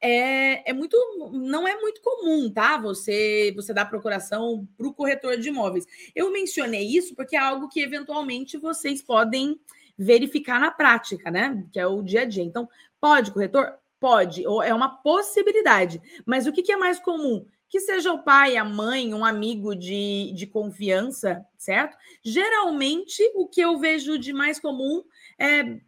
[0.00, 0.96] é, é muito
[1.30, 2.78] não é muito comum, tá?
[2.78, 5.84] Você você dá procuração para o corretor de imóveis.
[6.14, 9.60] Eu mencionei isso porque é algo que eventualmente vocês podem
[9.98, 11.62] verificar na prática, né?
[11.70, 12.42] Que é o dia a dia.
[12.42, 12.66] Então,
[12.98, 13.74] pode corretor?
[14.00, 16.00] Pode, ou é uma possibilidade.
[16.24, 17.44] Mas o que, que é mais comum?
[17.68, 21.96] Que seja o pai, a mãe, um amigo de, de confiança, certo?
[22.24, 25.02] Geralmente, o que eu vejo de mais comum
[25.38, 25.78] é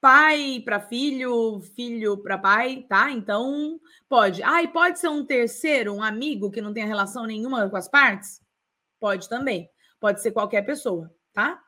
[0.00, 3.10] pai para filho, filho para pai, tá?
[3.10, 4.42] Então, pode.
[4.42, 7.88] Ah, e pode ser um terceiro, um amigo que não tenha relação nenhuma com as
[7.88, 8.40] partes?
[9.00, 9.68] Pode também.
[9.98, 11.60] Pode ser qualquer pessoa, tá?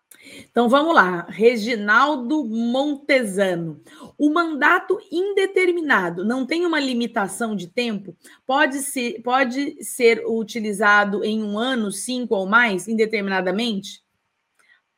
[0.50, 3.82] Então vamos lá, Reginaldo Montesano.
[4.16, 8.16] O mandato indeterminado não tem uma limitação de tempo?
[8.46, 14.02] Pode ser, pode ser utilizado em um ano, cinco ou mais, indeterminadamente?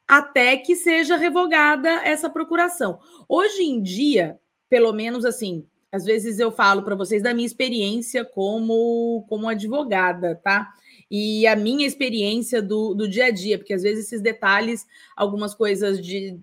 [0.06, 3.00] Até que seja revogada essa procuração.
[3.28, 4.38] Hoje em dia,
[4.68, 10.38] pelo menos assim, às vezes eu falo para vocês da minha experiência como, como advogada,
[10.42, 10.72] tá?
[11.10, 14.86] E a minha experiência do, do dia a dia, porque às vezes esses detalhes,
[15.16, 16.38] algumas coisas de.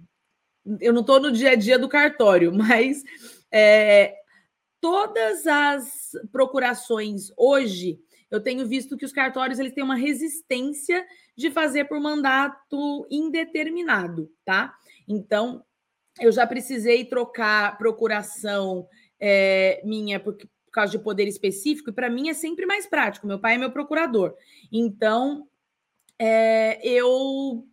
[0.79, 3.03] Eu não estou no dia a dia do cartório, mas
[3.51, 4.15] é,
[4.81, 7.99] todas as procurações hoje,
[8.31, 11.05] eu tenho visto que os cartórios eles têm uma resistência
[11.37, 14.73] de fazer por mandato indeterminado, tá?
[15.07, 15.63] Então,
[16.19, 18.87] eu já precisei trocar procuração
[19.19, 23.27] é, minha, porque causa de poder específico, e para mim é sempre mais prático.
[23.27, 24.33] Meu pai é meu procurador.
[24.71, 25.47] Então,
[26.19, 27.65] é, eu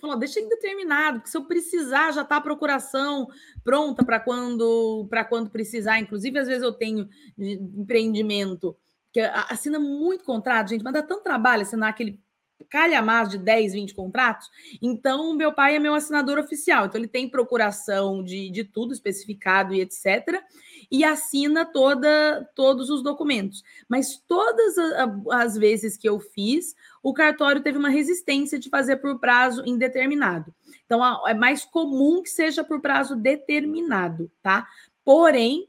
[0.00, 3.28] falo, deixa indeterminado, porque se eu precisar, já está a procuração
[3.62, 5.98] pronta para quando para quando precisar.
[5.98, 7.08] Inclusive, às vezes eu tenho
[7.38, 8.76] empreendimento
[9.12, 12.20] que assina muito contrato, gente, mas dá tanto trabalho assinar aquele
[12.68, 14.48] calhamaço de 10, 20 contratos.
[14.80, 16.86] Então, meu pai é meu assinador oficial.
[16.86, 20.42] Então, ele tem procuração de, de tudo especificado e etc
[20.90, 23.62] e assina toda, todos os documentos.
[23.88, 24.74] Mas todas
[25.30, 30.52] as vezes que eu fiz, o cartório teve uma resistência de fazer por prazo indeterminado.
[30.84, 34.66] Então, é mais comum que seja por prazo determinado, tá?
[35.04, 35.68] Porém,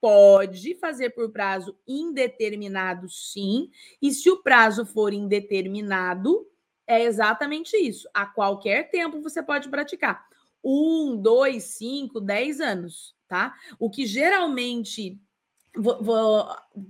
[0.00, 3.70] pode fazer por prazo indeterminado, sim.
[4.00, 6.46] E se o prazo for indeterminado,
[6.86, 8.08] é exatamente isso.
[8.14, 10.26] A qualquer tempo você pode praticar.
[10.62, 13.54] Um, dois, cinco, dez anos tá?
[13.78, 15.16] O que geralmente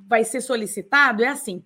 [0.08, 1.62] vai ser solicitado é assim.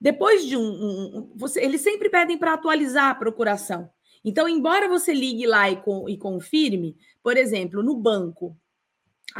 [0.00, 3.88] Depois de um, um você, eles sempre pedem para atualizar a procuração.
[4.24, 8.58] Então, embora você ligue lá e, e confirme, por exemplo, no banco,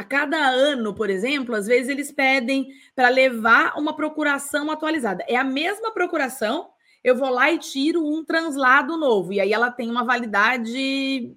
[0.01, 5.22] a cada ano, por exemplo, às vezes eles pedem para levar uma procuração atualizada.
[5.28, 6.70] É a mesma procuração,
[7.05, 11.36] eu vou lá e tiro um translado novo, e aí ela tem uma validade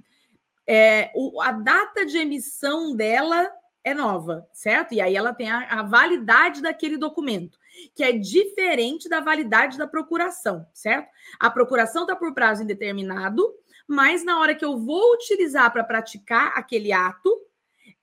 [0.66, 3.52] é, o, a data de emissão dela
[3.84, 4.94] é nova, certo?
[4.94, 7.60] E aí ela tem a, a, validade daquele documento,
[7.94, 11.10] que é diferente da validade da procuração, certo?
[11.38, 13.54] A procuração está por prazo indeterminado,
[13.86, 17.44] mas na hora que eu vou utilizar para praticar aquele ato,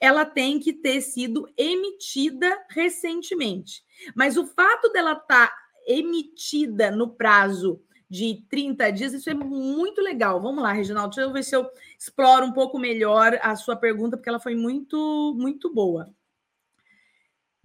[0.01, 3.84] ela tem que ter sido emitida recentemente.
[4.14, 10.01] Mas o fato dela estar tá emitida no prazo de 30 dias, isso é muito
[10.01, 10.40] legal.
[10.40, 14.16] Vamos lá, Reginaldo, deixa eu ver se eu exploro um pouco melhor a sua pergunta,
[14.16, 16.12] porque ela foi muito, muito boa.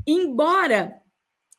[0.06, 1.02] Embora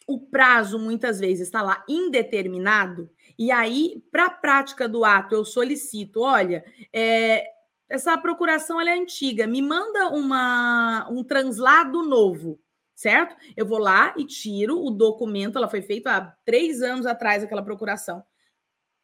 [0.06, 5.44] o prazo muitas vezes está lá indeterminado, e aí, para a prática do ato, eu
[5.44, 7.44] solicito: olha, é,
[7.88, 12.58] essa procuração é antiga, me manda uma, um translado novo
[12.94, 13.36] certo?
[13.54, 17.62] Eu vou lá e tiro o documento, ela foi feita há três anos atrás, aquela
[17.62, 18.24] procuração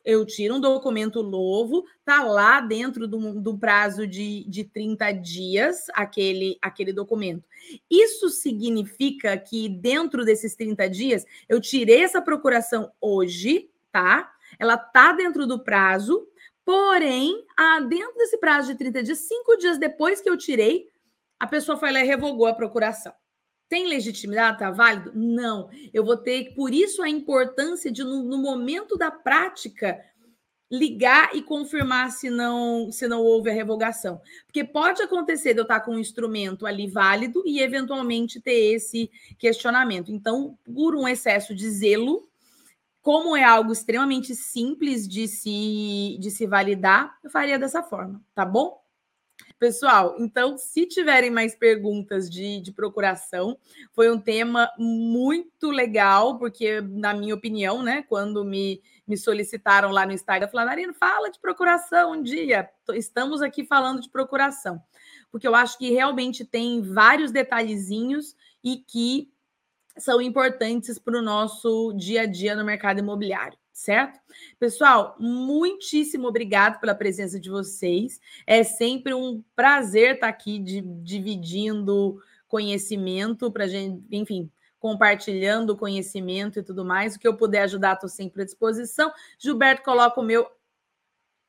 [0.05, 5.87] eu tiro um documento novo, tá lá dentro do, do prazo de, de 30 dias
[5.95, 7.45] aquele, aquele documento.
[7.91, 14.33] Isso significa que dentro desses 30 dias, eu tirei essa procuração hoje, tá?
[14.59, 16.27] Ela tá dentro do prazo,
[16.65, 17.45] porém,
[17.89, 20.87] dentro desse prazo de 30 dias, cinco dias depois que eu tirei,
[21.39, 23.13] a pessoa foi lá e revogou a procuração.
[23.69, 24.57] Tem legitimidade?
[24.57, 25.13] Está válido?
[25.15, 25.71] Não.
[25.95, 29.99] Eu vou ter, por isso a importância de, no, no, momento da prática,
[30.71, 34.21] ligar e confirmar se não, se não houve a revogação.
[34.45, 39.11] Porque pode acontecer de eu estar com um instrumento ali válido e, eventualmente, ter esse
[39.39, 40.13] questionamento.
[40.13, 42.29] Então, por um excesso de zelo,
[43.03, 48.45] como é algo extremamente simples de se, de se validar, eu faria dessa forma, tá
[48.45, 48.81] bom?
[49.59, 53.57] Pessoal, então, se tiverem mais perguntas de, de procuração,
[53.93, 60.05] foi um tema muito legal, porque, na minha opinião, né, quando me, me solicitaram lá
[60.07, 62.69] no Instagram, falaram, Marina, fala de procuração um dia.
[62.93, 64.81] Estamos aqui falando de procuração,
[65.31, 69.32] porque eu acho que realmente tem vários detalhezinhos e que
[69.97, 74.21] são importantes para o nosso dia a dia no mercado imobiliário certo?
[74.59, 78.21] Pessoal, muitíssimo obrigado pela presença de vocês.
[78.47, 86.63] É sempre um prazer estar aqui de, dividindo conhecimento para gente, enfim, compartilhando conhecimento e
[86.63, 87.17] tudo mais.
[87.17, 89.11] O que eu puder ajudar, estou sempre à disposição.
[89.39, 90.47] Gilberto, coloca o meu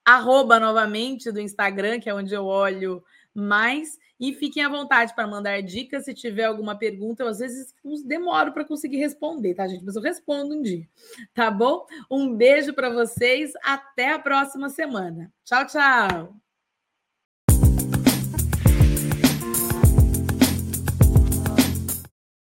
[0.05, 3.99] arroba novamente do Instagram, que é onde eu olho mais.
[4.19, 6.05] E fiquem à vontade para mandar dicas.
[6.05, 7.73] Se tiver alguma pergunta, eu às vezes
[8.05, 9.83] demoro para conseguir responder, tá, gente?
[9.83, 10.87] Mas eu respondo um dia,
[11.33, 11.85] tá bom?
[12.09, 13.51] Um beijo para vocês.
[13.63, 15.31] Até a próxima semana.
[15.43, 16.42] Tchau, tchau.